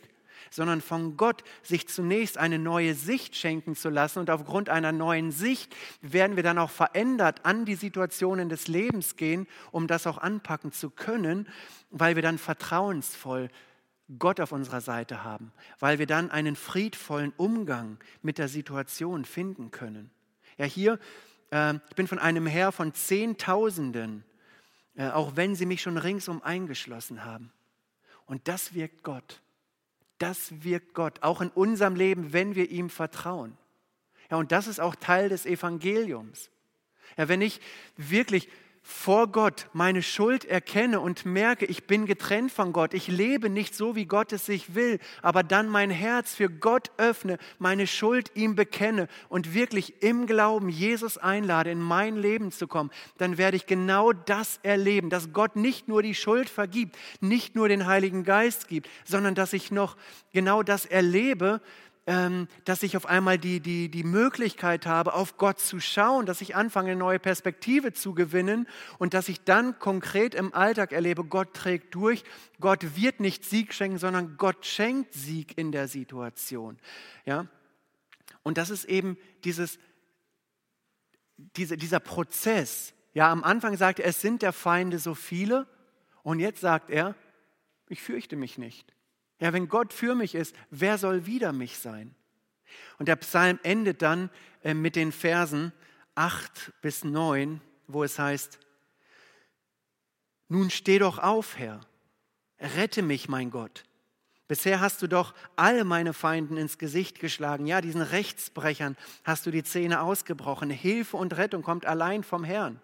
sondern 0.49 0.81
von 0.81 1.17
Gott 1.17 1.43
sich 1.63 1.87
zunächst 1.87 2.37
eine 2.37 2.59
neue 2.59 2.95
Sicht 2.95 3.35
schenken 3.35 3.75
zu 3.75 3.89
lassen. 3.89 4.19
Und 4.19 4.29
aufgrund 4.29 4.69
einer 4.69 4.91
neuen 4.91 5.31
Sicht 5.31 5.75
werden 6.01 6.35
wir 6.35 6.43
dann 6.43 6.57
auch 6.57 6.69
verändert 6.69 7.45
an 7.45 7.65
die 7.65 7.75
Situationen 7.75 8.49
des 8.49 8.67
Lebens 8.67 9.15
gehen, 9.15 9.47
um 9.71 9.87
das 9.87 10.07
auch 10.07 10.17
anpacken 10.17 10.71
zu 10.71 10.89
können, 10.89 11.47
weil 11.89 12.15
wir 12.15 12.23
dann 12.23 12.37
vertrauensvoll 12.37 13.49
Gott 14.17 14.39
auf 14.39 14.51
unserer 14.51 14.81
Seite 14.81 15.23
haben, 15.23 15.51
weil 15.79 15.99
wir 15.99 16.07
dann 16.07 16.31
einen 16.31 16.55
friedvollen 16.55 17.31
Umgang 17.37 17.97
mit 18.23 18.39
der 18.39 18.47
Situation 18.47 19.23
finden 19.23 19.69
können. 19.69 20.09
Ja, 20.57 20.65
hier, 20.65 20.99
äh, 21.51 21.75
ich 21.89 21.95
bin 21.95 22.07
von 22.07 22.17
einem 22.17 22.47
Herr 22.47 22.71
von 22.71 22.93
Zehntausenden, 22.93 24.23
äh, 24.95 25.09
auch 25.09 25.35
wenn 25.35 25.53
sie 25.53 25.67
mich 25.67 25.81
schon 25.81 25.97
ringsum 25.97 26.41
eingeschlossen 26.41 27.23
haben. 27.23 27.51
Und 28.25 28.47
das 28.47 28.73
wirkt 28.73 29.03
Gott. 29.03 29.41
Das 30.19 30.63
wirkt 30.63 30.93
Gott, 30.93 31.23
auch 31.23 31.41
in 31.41 31.49
unserem 31.49 31.95
Leben, 31.95 32.31
wenn 32.33 32.55
wir 32.55 32.69
ihm 32.69 32.89
vertrauen. 32.89 33.57
Ja, 34.29 34.37
und 34.37 34.51
das 34.51 34.67
ist 34.67 34.79
auch 34.79 34.95
Teil 34.95 35.29
des 35.29 35.45
Evangeliums. 35.45 36.51
Ja, 37.17 37.27
wenn 37.27 37.41
ich 37.41 37.59
wirklich 37.97 38.49
vor 38.89 39.27
Gott 39.27 39.67
meine 39.71 40.01
Schuld 40.01 40.45
erkenne 40.45 40.99
und 40.99 41.23
merke, 41.23 41.65
ich 41.65 41.85
bin 41.85 42.07
getrennt 42.07 42.51
von 42.51 42.73
Gott, 42.73 42.95
ich 42.95 43.07
lebe 43.07 43.47
nicht 43.47 43.75
so, 43.75 43.95
wie 43.95 44.07
Gott 44.07 44.33
es 44.33 44.47
sich 44.47 44.73
will, 44.73 44.97
aber 45.21 45.43
dann 45.43 45.69
mein 45.69 45.91
Herz 45.91 46.33
für 46.33 46.49
Gott 46.49 46.89
öffne, 46.97 47.37
meine 47.59 47.85
Schuld 47.85 48.31
ihm 48.33 48.55
bekenne 48.55 49.07
und 49.29 49.53
wirklich 49.53 50.01
im 50.01 50.25
Glauben 50.25 50.69
Jesus 50.69 51.19
einlade, 51.19 51.69
in 51.69 51.79
mein 51.79 52.17
Leben 52.17 52.51
zu 52.51 52.67
kommen, 52.67 52.89
dann 53.19 53.37
werde 53.37 53.57
ich 53.57 53.67
genau 53.67 54.11
das 54.11 54.59
erleben, 54.63 55.11
dass 55.11 55.33
Gott 55.33 55.55
nicht 55.55 55.87
nur 55.87 56.01
die 56.01 56.15
Schuld 56.15 56.49
vergibt, 56.49 56.97
nicht 57.21 57.55
nur 57.55 57.69
den 57.69 57.85
Heiligen 57.85 58.23
Geist 58.23 58.67
gibt, 58.67 58.89
sondern 59.05 59.35
dass 59.35 59.53
ich 59.53 59.69
noch 59.69 59.97
genau 60.33 60.63
das 60.63 60.87
erlebe, 60.87 61.61
dass 62.65 62.81
ich 62.81 62.97
auf 62.97 63.05
einmal 63.05 63.37
die, 63.37 63.59
die, 63.59 63.89
die 63.89 64.03
Möglichkeit 64.03 64.87
habe, 64.87 65.13
auf 65.13 65.37
Gott 65.37 65.59
zu 65.59 65.79
schauen, 65.79 66.25
dass 66.25 66.41
ich 66.41 66.55
anfange, 66.55 66.91
eine 66.91 66.99
neue 66.99 67.19
Perspektive 67.19 67.93
zu 67.93 68.15
gewinnen 68.15 68.67
und 68.97 69.13
dass 69.13 69.29
ich 69.29 69.43
dann 69.43 69.77
konkret 69.77 70.33
im 70.33 70.51
Alltag 70.55 70.91
erlebe, 70.91 71.23
Gott 71.23 71.53
trägt 71.53 71.93
durch, 71.93 72.23
Gott 72.59 72.95
wird 72.95 73.19
nicht 73.19 73.45
Sieg 73.45 73.75
schenken, 73.75 73.99
sondern 73.99 74.37
Gott 74.37 74.65
schenkt 74.65 75.13
Sieg 75.13 75.55
in 75.55 75.71
der 75.71 75.87
Situation. 75.87 76.79
Ja? 77.25 77.45
Und 78.41 78.57
das 78.57 78.71
ist 78.71 78.85
eben 78.85 79.15
dieses, 79.43 79.77
diese, 81.37 81.77
dieser 81.77 81.99
Prozess. 81.99 82.95
Ja, 83.13 83.31
am 83.31 83.43
Anfang 83.43 83.77
sagte 83.77 84.01
er, 84.01 84.09
es 84.09 84.19
sind 84.19 84.41
der 84.41 84.53
Feinde 84.53 84.97
so 84.97 85.13
viele 85.13 85.67
und 86.23 86.39
jetzt 86.39 86.61
sagt 86.61 86.89
er, 86.89 87.13
ich 87.87 88.01
fürchte 88.01 88.35
mich 88.35 88.57
nicht. 88.57 88.95
Ja, 89.39 89.53
wenn 89.53 89.69
Gott 89.69 89.93
für 89.93 90.15
mich 90.15 90.35
ist, 90.35 90.55
wer 90.69 90.97
soll 90.97 91.25
wider 91.25 91.53
mich 91.53 91.79
sein? 91.79 92.13
Und 92.97 93.07
der 93.07 93.15
Psalm 93.15 93.59
endet 93.63 94.01
dann 94.01 94.29
äh, 94.63 94.73
mit 94.73 94.95
den 94.95 95.11
Versen 95.11 95.71
8 96.15 96.73
bis 96.81 97.03
9, 97.03 97.61
wo 97.87 98.03
es 98.03 98.19
heißt, 98.19 98.59
nun 100.49 100.69
steh 100.69 100.99
doch 100.99 101.19
auf, 101.19 101.57
Herr, 101.57 101.79
rette 102.59 103.01
mich, 103.01 103.29
mein 103.29 103.51
Gott. 103.51 103.85
Bisher 104.49 104.81
hast 104.81 105.01
du 105.03 105.07
doch 105.07 105.35
alle 105.55 105.85
meine 105.85 106.11
Feinden 106.11 106.57
ins 106.57 106.79
Gesicht 106.79 107.19
geschlagen. 107.19 107.67
Ja, 107.67 107.81
diesen 107.81 108.01
Rechtsbrechern 108.01 108.97
hast 109.23 109.45
du 109.45 109.51
die 109.51 109.63
Zähne 109.63 110.01
ausgebrochen. 110.01 110.71
Hilfe 110.71 111.17
und 111.17 111.37
Rettung 111.37 111.61
kommt 111.61 111.85
allein 111.85 112.23
vom 112.23 112.43
Herrn. 112.43 112.81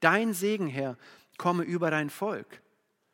Dein 0.00 0.34
Segen, 0.34 0.66
Herr, 0.66 0.98
komme 1.38 1.62
über 1.62 1.92
dein 1.92 2.10
Volk. 2.10 2.60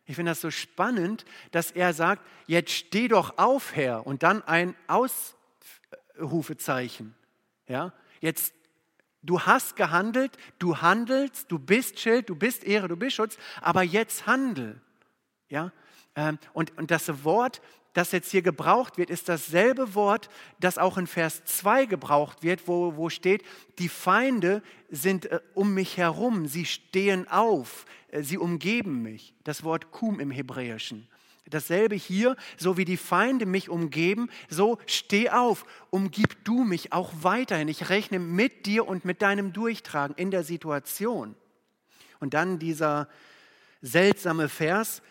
Ich 0.06 0.16
finde 0.16 0.32
das 0.32 0.40
so 0.40 0.50
spannend, 0.50 1.26
dass 1.50 1.70
er 1.70 1.92
sagt, 1.92 2.26
jetzt 2.46 2.72
steh 2.72 3.08
doch 3.08 3.36
auf, 3.38 3.76
Herr, 3.76 4.06
und 4.06 4.22
dann 4.22 4.42
ein 4.42 4.74
Ausrufezeichen. 4.88 7.14
Ja, 7.68 7.92
jetzt 8.20 8.54
Du 9.22 9.40
hast 9.40 9.76
gehandelt, 9.76 10.38
du 10.58 10.78
handelst, 10.78 11.52
du 11.52 11.58
bist 11.58 12.00
Schild, 12.00 12.30
du 12.30 12.34
bist 12.34 12.64
Ehre, 12.64 12.88
du 12.88 12.96
bist 12.96 13.16
Schutz, 13.16 13.36
aber 13.60 13.82
jetzt 13.82 14.26
handel. 14.26 14.80
Ja? 15.50 15.72
Ähm, 16.16 16.38
und, 16.54 16.76
und 16.78 16.90
das 16.90 17.22
Wort, 17.24 17.60
das 17.92 18.12
jetzt 18.12 18.30
hier 18.30 18.42
gebraucht 18.42 18.98
wird, 18.98 19.10
ist 19.10 19.28
dasselbe 19.28 19.94
Wort, 19.94 20.28
das 20.60 20.78
auch 20.78 20.96
in 20.96 21.06
Vers 21.06 21.44
2 21.44 21.86
gebraucht 21.86 22.42
wird, 22.42 22.66
wo, 22.66 22.96
wo 22.96 23.08
steht, 23.08 23.42
die 23.78 23.88
Feinde 23.88 24.62
sind 24.90 25.26
äh, 25.26 25.40
um 25.54 25.74
mich 25.74 25.96
herum, 25.96 26.46
sie 26.46 26.66
stehen 26.66 27.28
auf, 27.28 27.86
äh, 28.08 28.22
sie 28.22 28.38
umgeben 28.38 29.02
mich. 29.02 29.34
Das 29.44 29.64
Wort 29.64 29.90
kum 29.90 30.20
im 30.20 30.30
Hebräischen. 30.30 31.08
Dasselbe 31.50 31.96
hier, 31.96 32.36
so 32.56 32.76
wie 32.76 32.84
die 32.84 32.96
Feinde 32.96 33.44
mich 33.44 33.68
umgeben, 33.68 34.30
so 34.48 34.78
steh 34.86 35.30
auf, 35.30 35.64
umgib 35.90 36.44
du 36.44 36.62
mich 36.62 36.92
auch 36.92 37.12
weiterhin. 37.22 37.66
Ich 37.66 37.88
rechne 37.88 38.20
mit 38.20 38.66
dir 38.66 38.86
und 38.86 39.04
mit 39.04 39.20
deinem 39.20 39.52
Durchtragen 39.52 40.14
in 40.16 40.30
der 40.30 40.44
Situation. 40.44 41.34
Und 42.20 42.34
dann 42.34 42.60
dieser 42.60 43.08
seltsame 43.82 44.48
Vers, 44.48 45.02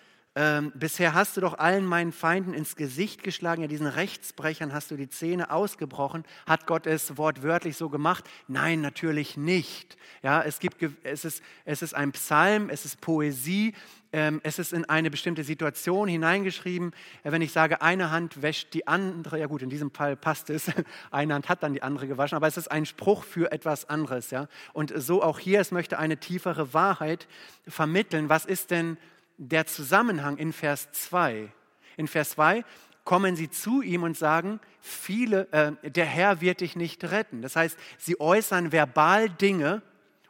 ähm, 0.42 0.72
bisher 0.74 1.14
hast 1.14 1.36
du 1.36 1.42
doch 1.42 1.60
allen 1.60 1.84
meinen 1.84 2.14
Feinden 2.14 2.54
ins 2.54 2.78
Gesicht 2.78 3.24
geschlagen, 3.24 3.62
ja 3.62 3.68
diesen 3.68 3.88
Rechtsbrechern 3.88 4.72
hast 4.72 4.90
du 4.90 4.96
die 4.96 5.10
Zähne 5.10 5.52
ausgebrochen. 5.52 6.24
Hat 6.46 6.66
Gott 6.66 6.88
es 6.88 7.18
wortwörtlich 7.18 7.76
so 7.76 7.90
gemacht? 7.90 8.24
Nein, 8.48 8.80
natürlich 8.80 9.36
nicht. 9.36 9.98
Ja, 10.24 10.42
es, 10.42 10.60
gibt, 10.60 10.82
es, 11.04 11.26
ist, 11.26 11.44
es 11.66 11.82
ist 11.82 11.94
ein 11.94 12.14
Psalm, 12.14 12.70
es 12.70 12.86
ist 12.86 13.02
Poesie, 13.02 13.74
ähm, 14.14 14.40
es 14.42 14.60
ist 14.60 14.72
in 14.72 14.86
eine 14.86 15.12
bestimmte 15.12 15.44
Situation 15.44 16.08
hineingeschrieben. 16.08 16.94
Wenn 17.24 17.42
ich 17.42 17.52
sage, 17.52 17.82
eine 17.82 18.10
Hand 18.10 18.42
wäscht 18.42 18.74
die 18.74 18.88
andere, 18.88 19.40
ja 19.40 19.48
gut, 19.48 19.62
in 19.62 19.70
diesem 19.70 19.92
Fall 19.92 20.16
passt 20.16 20.50
es, 20.50 20.72
eine 21.12 21.34
Hand 21.34 21.50
hat 21.50 21.64
dann 21.64 21.74
die 21.74 21.84
andere 21.84 22.08
gewaschen, 22.08 22.38
aber 22.38 22.48
es 22.48 22.56
ist 22.56 22.72
ein 22.72 22.86
Spruch 22.86 23.26
für 23.26 23.52
etwas 23.52 23.90
anderes. 23.90 24.32
Ja? 24.32 24.48
Und 24.72 24.94
so 24.96 25.22
auch 25.22 25.38
hier, 25.38 25.60
es 25.60 25.72
möchte 25.72 26.00
eine 26.00 26.16
tiefere 26.16 26.74
Wahrheit 26.74 27.28
vermitteln. 27.68 28.30
Was 28.30 28.46
ist 28.46 28.72
denn 28.72 28.98
der 29.40 29.66
Zusammenhang 29.66 30.38
in 30.38 30.54
Vers 30.54 30.92
2. 30.92 31.50
In 31.98 32.08
Vers 32.08 32.32
2 32.32 32.64
kommen 33.06 33.36
sie 33.36 33.50
zu 33.50 33.82
ihm 33.82 34.04
und 34.04 34.18
sagen, 34.18 34.60
viele, 34.82 35.48
äh, 35.52 35.90
der 35.90 36.06
Herr 36.06 36.42
wird 36.42 36.62
dich 36.62 36.76
nicht 36.76 37.04
retten. 37.06 37.42
Das 37.42 37.56
heißt, 37.56 37.78
sie 37.98 38.20
äußern 38.20 38.72
verbal 38.72 39.30
Dinge 39.30 39.82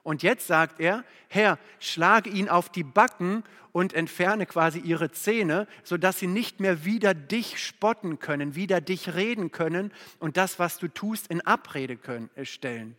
und 0.04 0.24
jetzt 0.24 0.48
sagt 0.48 0.80
er, 0.80 1.04
Herr, 1.28 1.58
schlage 1.80 2.30
ihn 2.30 2.50
auf 2.50 2.70
die 2.70 2.84
Backen 2.84 3.44
und 3.72 3.94
entferne 3.94 4.46
quasi 4.46 4.80
ihre 4.80 5.12
Zähne, 5.12 5.68
sodass 5.84 6.20
sie 6.20 6.28
nicht 6.28 6.60
mehr 6.60 6.86
wieder 6.86 7.14
dich 7.14 7.64
spotten 7.64 8.20
können, 8.20 8.56
wieder 8.56 8.80
dich 8.80 9.14
reden 9.16 9.52
können 9.52 9.92
und 10.20 10.38
das, 10.38 10.60
was 10.60 10.78
du 10.78 10.88
tust, 10.88 11.28
in 11.28 11.42
Abrede 11.42 11.98
können, 11.98 12.30
äh, 12.36 12.46
stellen. 12.46 12.96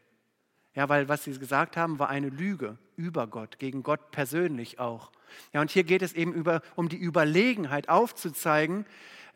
Ja, 0.74 0.88
weil 0.88 1.08
was 1.08 1.24
sie 1.24 1.38
gesagt 1.38 1.76
haben, 1.76 1.98
war 1.98 2.08
eine 2.08 2.28
Lüge 2.28 2.78
über 2.96 3.26
Gott, 3.26 3.58
gegen 3.58 3.82
Gott 3.82 4.10
persönlich 4.10 4.78
auch. 4.78 5.10
Ja, 5.52 5.60
und 5.60 5.70
hier 5.70 5.84
geht 5.84 6.02
es 6.02 6.12
eben 6.12 6.32
über, 6.32 6.62
um 6.76 6.88
die 6.88 6.98
Überlegenheit 6.98 7.88
aufzuzeigen, 7.88 8.86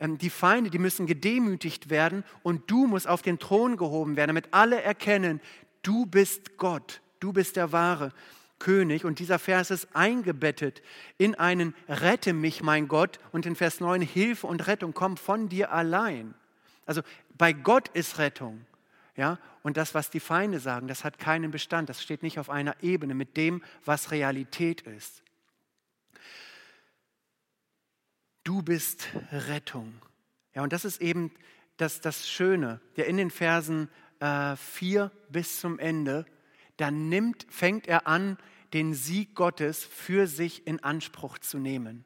ähm, 0.00 0.18
die 0.18 0.30
Feinde, 0.30 0.70
die 0.70 0.78
müssen 0.78 1.06
gedemütigt 1.06 1.90
werden 1.90 2.24
und 2.42 2.70
du 2.70 2.86
musst 2.86 3.08
auf 3.08 3.22
den 3.22 3.38
Thron 3.38 3.76
gehoben 3.76 4.16
werden, 4.16 4.28
damit 4.28 4.48
alle 4.52 4.82
erkennen, 4.82 5.40
du 5.82 6.06
bist 6.06 6.56
Gott, 6.56 7.00
du 7.20 7.32
bist 7.32 7.56
der 7.56 7.72
wahre 7.72 8.12
König. 8.58 9.04
Und 9.04 9.18
dieser 9.18 9.38
Vers 9.38 9.70
ist 9.70 9.88
eingebettet 9.94 10.82
in 11.18 11.34
einen 11.34 11.74
Rette 11.88 12.32
mich, 12.32 12.62
mein 12.62 12.88
Gott. 12.88 13.18
Und 13.32 13.46
in 13.46 13.56
Vers 13.56 13.80
9, 13.80 14.00
Hilfe 14.00 14.46
und 14.46 14.66
Rettung 14.66 14.94
kommt 14.94 15.20
von 15.20 15.48
dir 15.48 15.72
allein. 15.72 16.34
Also 16.86 17.02
bei 17.36 17.52
Gott 17.52 17.88
ist 17.88 18.18
Rettung. 18.18 18.64
Ja, 19.16 19.38
und 19.62 19.76
das, 19.76 19.94
was 19.94 20.10
die 20.10 20.20
Feinde 20.20 20.58
sagen, 20.58 20.88
das 20.88 21.04
hat 21.04 21.18
keinen 21.18 21.50
Bestand. 21.50 21.88
Das 21.88 22.02
steht 22.02 22.22
nicht 22.22 22.38
auf 22.38 22.50
einer 22.50 22.74
Ebene 22.82 23.14
mit 23.14 23.36
dem, 23.36 23.62
was 23.84 24.10
Realität 24.10 24.80
ist. 24.82 25.23
Du 28.44 28.62
bist 28.62 29.08
Rettung. 29.32 29.94
Ja, 30.54 30.62
und 30.62 30.72
das 30.72 30.84
ist 30.84 31.00
eben 31.00 31.32
das, 31.78 32.00
das 32.00 32.28
Schöne, 32.28 32.80
der 32.96 33.06
in 33.06 33.16
den 33.16 33.30
Versen 33.30 33.88
äh, 34.20 34.54
4 34.56 35.10
bis 35.30 35.60
zum 35.60 35.78
Ende, 35.78 36.26
da 36.76 36.90
nimmt, 36.90 37.46
fängt 37.48 37.86
er 37.86 38.06
an, 38.06 38.36
den 38.74 38.92
Sieg 38.92 39.34
Gottes 39.34 39.82
für 39.84 40.26
sich 40.26 40.66
in 40.66 40.82
Anspruch 40.82 41.38
zu 41.38 41.58
nehmen. 41.58 42.04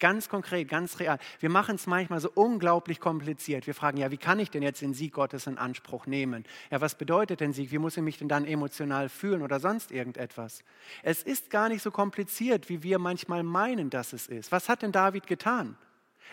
Ganz 0.00 0.30
konkret, 0.30 0.66
ganz 0.68 0.98
real. 0.98 1.18
Wir 1.40 1.50
machen 1.50 1.74
es 1.76 1.86
manchmal 1.86 2.20
so 2.20 2.30
unglaublich 2.34 3.00
kompliziert. 3.00 3.66
Wir 3.66 3.74
fragen, 3.74 3.98
ja, 3.98 4.10
wie 4.10 4.16
kann 4.16 4.38
ich 4.38 4.50
denn 4.50 4.62
jetzt 4.62 4.80
den 4.80 4.94
Sieg 4.94 5.12
Gottes 5.12 5.46
in 5.46 5.58
Anspruch 5.58 6.06
nehmen? 6.06 6.44
Ja, 6.70 6.80
was 6.80 6.94
bedeutet 6.94 7.40
denn 7.40 7.52
Sieg? 7.52 7.70
Wie 7.70 7.78
muss 7.78 7.98
ich 7.98 8.02
mich 8.02 8.16
denn 8.16 8.28
dann 8.28 8.46
emotional 8.46 9.10
fühlen 9.10 9.42
oder 9.42 9.60
sonst 9.60 9.92
irgendetwas? 9.92 10.64
Es 11.02 11.22
ist 11.22 11.50
gar 11.50 11.68
nicht 11.68 11.82
so 11.82 11.90
kompliziert, 11.90 12.70
wie 12.70 12.82
wir 12.82 12.98
manchmal 12.98 13.42
meinen, 13.42 13.90
dass 13.90 14.14
es 14.14 14.26
ist. 14.26 14.50
Was 14.50 14.70
hat 14.70 14.80
denn 14.82 14.92
David 14.92 15.26
getan? 15.26 15.76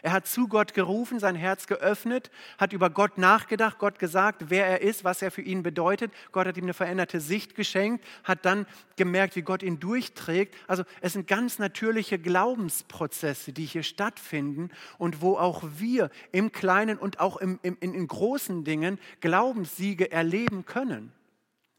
Er 0.02 0.12
hat 0.12 0.28
zu 0.28 0.48
Gott 0.48 0.74
gerufen, 0.74 1.20
sein 1.20 1.36
Herz 1.36 1.68
geöffnet, 1.68 2.30
hat 2.58 2.74
über 2.74 2.90
Gott 2.90 3.18
nachgedacht, 3.18 3.80
Gott 3.80 4.00
gesagt, 4.00 4.50
wer 4.50 4.66
er 4.68 4.82
ist, 4.82 5.04
was 5.04 5.22
er 5.22 5.32
für 5.32 5.42
ihn 5.42 5.64
bedeutet. 5.64 6.12
Gott 6.32 6.48
hat 6.48 6.58
ihm 6.58 6.66
eine 6.66 6.74
veränderte 6.74 7.20
Sicht 7.20 7.56
geschenkt, 7.56 8.06
hat 8.24 8.46
dann 8.46 8.68
gemerkt, 8.96 9.36
wie 9.36 9.42
Gott 9.42 9.64
ihn 9.64 9.80
durchträgt. 9.80 10.56
Also 10.68 10.84
es 11.02 11.14
sind 11.14 11.28
ganz 11.28 11.58
natürliche 11.58 12.20
Glaubensprozesse, 12.20 13.54
die 13.54 13.66
hier 13.66 13.84
stattfinden 13.84 14.70
und 14.98 15.22
wo 15.22 15.38
auch 15.38 15.64
wir 15.78 16.10
im 16.32 16.52
Kleinen 16.52 16.98
und 16.98 17.20
auch 17.20 17.38
im, 17.38 17.60
im, 17.64 17.78
in, 17.80 18.08
großen 18.08 18.64
Dingen 18.64 19.00
Glaubenssiege 19.22 20.12
erleben 20.12 20.66
können. 20.66 21.12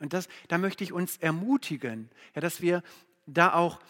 Und 0.00 0.12
das, 0.12 0.28
da 0.48 0.58
möchte 0.58 0.84
ich 0.84 0.92
uns 0.92 1.16
ermutigen, 1.16 2.10
ja, 2.34 2.40
dass 2.40 2.60
wir 2.60 2.82
da 3.26 3.54
auch 3.54 3.80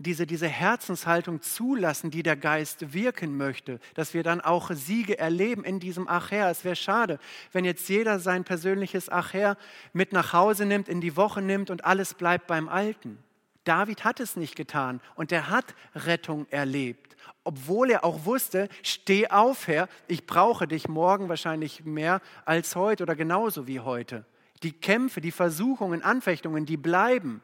diese, 0.00 0.26
diese 0.26 0.46
Herzenshaltung 0.46 1.42
zulassen, 1.42 2.12
die 2.12 2.22
der 2.22 2.36
Geist 2.36 2.92
wirken 2.94 3.36
möchte, 3.36 3.80
dass 3.94 4.14
wir 4.14 4.22
dann 4.22 4.40
auch 4.40 4.70
Siege 4.70 5.18
erleben 5.18 5.64
in 5.64 5.80
diesem 5.80 6.08
Acher. 6.08 6.50
Es 6.50 6.64
wäre 6.64 6.76
schade, 6.76 7.18
wenn 7.52 7.64
jetzt 7.64 7.88
jeder 7.88 8.20
sein 8.20 8.44
persönliches 8.44 9.10
Acher 9.10 9.56
mit 9.92 10.12
nach 10.12 10.32
Hause 10.32 10.66
nimmt, 10.66 10.88
in 10.88 11.00
die 11.00 11.16
Woche 11.16 11.42
nimmt 11.42 11.68
und 11.68 11.84
alles 11.84 12.14
bleibt 12.14 12.46
beim 12.46 12.68
Alten. 12.68 13.18
David 13.64 14.04
hat 14.04 14.20
es 14.20 14.36
nicht 14.36 14.54
getan 14.54 15.00
und 15.16 15.32
er 15.32 15.50
hat 15.50 15.74
Rettung 15.94 16.46
erlebt, 16.50 17.16
obwohl 17.42 17.90
er 17.90 18.04
auch 18.04 18.24
wusste, 18.24 18.68
steh 18.82 19.28
auf, 19.28 19.66
Herr, 19.66 19.88
ich 20.06 20.26
brauche 20.26 20.68
dich 20.68 20.88
morgen 20.88 21.28
wahrscheinlich 21.28 21.84
mehr 21.84 22.20
als 22.44 22.76
heute 22.76 23.02
oder 23.02 23.16
genauso 23.16 23.66
wie 23.66 23.80
heute. 23.80 24.24
Die 24.62 24.72
Kämpfe, 24.72 25.20
die 25.20 25.32
Versuchungen, 25.32 26.02
Anfechtungen, 26.02 26.66
die 26.66 26.76
bleiben. 26.76 27.42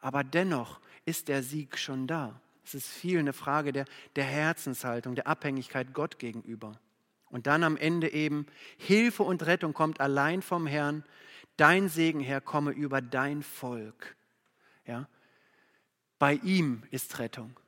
Aber 0.00 0.22
dennoch 0.22 0.80
ist 1.08 1.28
der 1.28 1.42
Sieg 1.42 1.78
schon 1.78 2.06
da. 2.06 2.40
Es 2.64 2.74
ist 2.74 2.88
viel 2.88 3.18
eine 3.18 3.32
Frage 3.32 3.72
der, 3.72 3.86
der 4.14 4.24
Herzenshaltung, 4.24 5.14
der 5.14 5.26
Abhängigkeit 5.26 5.94
Gott 5.94 6.18
gegenüber. 6.18 6.78
Und 7.30 7.46
dann 7.46 7.64
am 7.64 7.78
Ende 7.78 8.12
eben, 8.12 8.46
Hilfe 8.76 9.22
und 9.22 9.46
Rettung 9.46 9.72
kommt 9.72 10.00
allein 10.00 10.42
vom 10.42 10.66
Herrn. 10.66 11.02
Dein 11.56 11.88
Segen, 11.88 12.20
Herr, 12.20 12.42
komme 12.42 12.72
über 12.72 13.00
dein 13.00 13.42
Volk. 13.42 14.16
Ja? 14.86 15.08
Bei 16.18 16.34
ihm 16.34 16.82
ist 16.90 17.18
Rettung, 17.18 17.58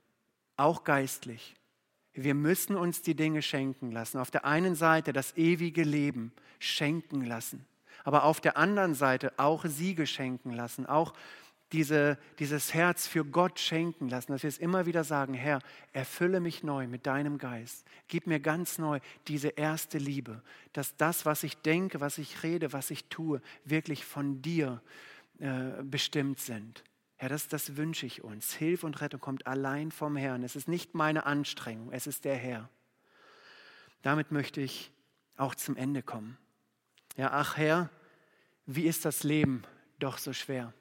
auch 0.57 0.85
geistlich. 0.85 1.57
Wir 2.13 2.35
müssen 2.35 2.77
uns 2.77 3.01
die 3.01 3.15
Dinge 3.15 3.41
schenken 3.41 3.91
lassen. 3.93 4.19
Auf 4.19 4.31
der 4.31 4.45
einen 4.45 4.75
Seite 4.75 5.15
das 5.15 5.37
ewige 5.37 5.83
Leben 5.83 6.33
schenken 6.59 7.25
lassen, 7.25 7.65
aber 8.05 8.25
auf 8.25 8.41
der 8.41 8.59
anderen 8.59 8.95
Seite 8.95 9.33
auch 9.39 9.65
Siege 9.65 10.07
schenken 10.07 10.53
lassen, 10.53 10.85
auch 10.85 11.15
diese, 11.73 12.19
dieses 12.39 12.75
Herz 12.75 13.07
für 13.07 13.25
Gott 13.25 13.61
schenken 13.61 14.09
lassen, 14.09 14.33
dass 14.33 14.43
wir 14.43 14.49
es 14.49 14.59
immer 14.59 14.87
wieder 14.87 15.05
sagen, 15.05 15.35
Herr, 15.35 15.61
erfülle 15.93 16.41
mich 16.41 16.63
neu 16.63 16.89
mit 16.89 17.07
deinem 17.07 17.39
Geist. 17.39 17.87
Gib 18.09 18.27
mir 18.27 18.41
ganz 18.41 18.79
neu 18.79 19.01
diese 19.29 19.49
erste 19.49 19.99
Liebe, 19.99 20.43
dass 20.73 20.97
das, 20.97 21.27
was 21.27 21.43
ich 21.45 21.57
denke, 21.59 22.01
was 22.01 22.19
ich 22.19 22.43
rede, 22.43 22.73
was 22.73 22.91
ich 22.91 23.05
tue, 23.07 23.41
wirklich 23.65 24.05
von 24.05 24.43
dir 24.43 24.83
äh, 25.39 25.83
bestimmt 25.83 26.41
sind. 26.41 26.83
Herr, 27.17 27.29
das, 27.29 27.49
das 27.49 27.77
wünsche 27.77 28.07
ich 28.07 28.25
uns. 28.25 28.55
Hilfe 28.55 28.87
und 28.87 29.01
Rettung 29.01 29.21
kommt 29.21 29.47
allein 29.47 29.93
vom 29.93 30.17
Herrn. 30.17 30.43
Es 30.43 30.57
ist 30.57 30.69
nicht 30.69 30.95
meine 30.95 31.27
Anstrengung, 31.27 31.93
es 31.93 32.07
ist 32.07 32.25
der 32.25 32.37
Herr. 32.37 32.69
Damit 34.03 34.33
möchte 34.33 34.61
ich 34.61 34.91
auch 35.37 35.55
zum 35.55 35.77
Ende 35.77 36.03
kommen. 36.03 36.37
Ja, 37.17 37.31
ach 37.33 37.57
Herr, 37.57 37.91
wie 38.67 38.87
ist 38.87 39.05
das 39.05 39.23
Leben 39.23 39.63
doch 39.99 40.19
so 40.19 40.33
schwer? 40.33 40.73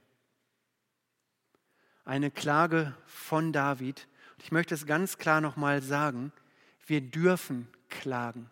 Eine 2.06 2.32
Klage 2.32 2.96
von 3.06 3.54
David. 3.54 4.08
Ich 4.42 4.52
möchte 4.52 4.74
es 4.74 4.86
ganz 4.86 5.18
klar 5.18 5.42
nochmal 5.42 5.82
sagen, 5.82 6.32
wir 6.88 7.02
dürfen 7.02 7.68
klagen, 7.90 8.50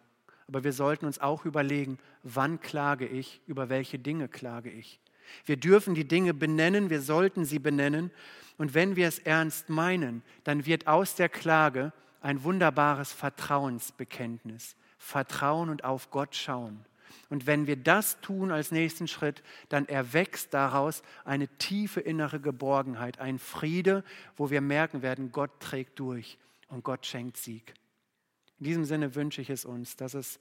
aber 0.48 0.64
wir 0.64 0.74
sollten 0.74 1.06
uns 1.06 1.20
auch 1.20 1.46
überlegen, 1.46 1.98
wann 2.24 2.60
klage 2.60 3.08
ich, 3.08 3.42
über 3.48 3.70
welche 3.70 4.00
Dinge 4.00 4.28
klage 4.28 4.70
ich. 4.70 5.00
Wir 5.46 5.58
dürfen 5.58 5.96
die 5.96 6.08
Dinge 6.08 6.34
benennen, 6.34 6.90
wir 6.90 7.02
sollten 7.02 7.46
sie 7.46 7.60
benennen. 7.60 8.12
Und 8.58 8.74
wenn 8.74 8.96
wir 8.96 9.08
es 9.08 9.20
ernst 9.20 9.70
meinen, 9.70 10.24
dann 10.44 10.66
wird 10.66 10.88
aus 10.88 11.16
der 11.16 11.30
Klage 11.30 11.94
ein 12.22 12.44
wunderbares 12.44 13.12
Vertrauensbekenntnis. 13.12 14.76
Vertrauen 14.98 15.70
und 15.70 15.84
auf 15.84 16.10
Gott 16.10 16.36
schauen. 16.36 16.86
Und 17.30 17.46
wenn 17.46 17.68
wir 17.68 17.76
das 17.76 18.20
tun 18.22 18.52
als 18.52 18.72
nächsten 18.72 19.08
Schritt, 19.08 19.44
dann 19.70 19.88
erwächst 19.88 20.54
daraus 20.54 21.04
eine 21.26 21.48
tiefe 21.58 22.00
innere 22.00 22.40
Geborgenheit, 22.40 23.20
ein 23.20 23.40
Friede, 23.40 24.04
wo 24.36 24.50
wir 24.50 24.62
merken 24.62 25.02
werden, 25.02 25.32
Gott 25.32 25.60
trägt 25.60 26.00
durch 26.00 26.38
und 26.70 26.84
Gott 26.84 27.06
schenkt 27.06 27.38
Sieg. 27.38 27.74
In 28.60 28.66
diesem 28.66 28.86
Sinne 28.86 29.16
wünsche 29.16 29.42
ich 29.42 29.50
es 29.50 29.66
uns, 29.66 29.96
dass 29.96 30.14
es 30.14 30.40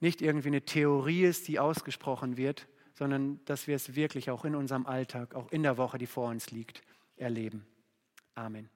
nicht 0.00 0.22
irgendwie 0.22 0.48
eine 0.48 0.62
Theorie 0.62 1.24
ist, 1.24 1.48
die 1.48 1.58
ausgesprochen 1.58 2.36
wird, 2.36 2.66
sondern 2.94 3.40
dass 3.44 3.66
wir 3.66 3.76
es 3.76 3.94
wirklich 3.94 4.30
auch 4.30 4.44
in 4.44 4.54
unserem 4.54 4.86
Alltag, 4.86 5.34
auch 5.34 5.50
in 5.50 5.62
der 5.62 5.76
Woche, 5.76 5.98
die 5.98 6.06
vor 6.06 6.30
uns 6.30 6.50
liegt, 6.50 6.82
erleben. 7.16 7.66
Amen. 8.34 8.68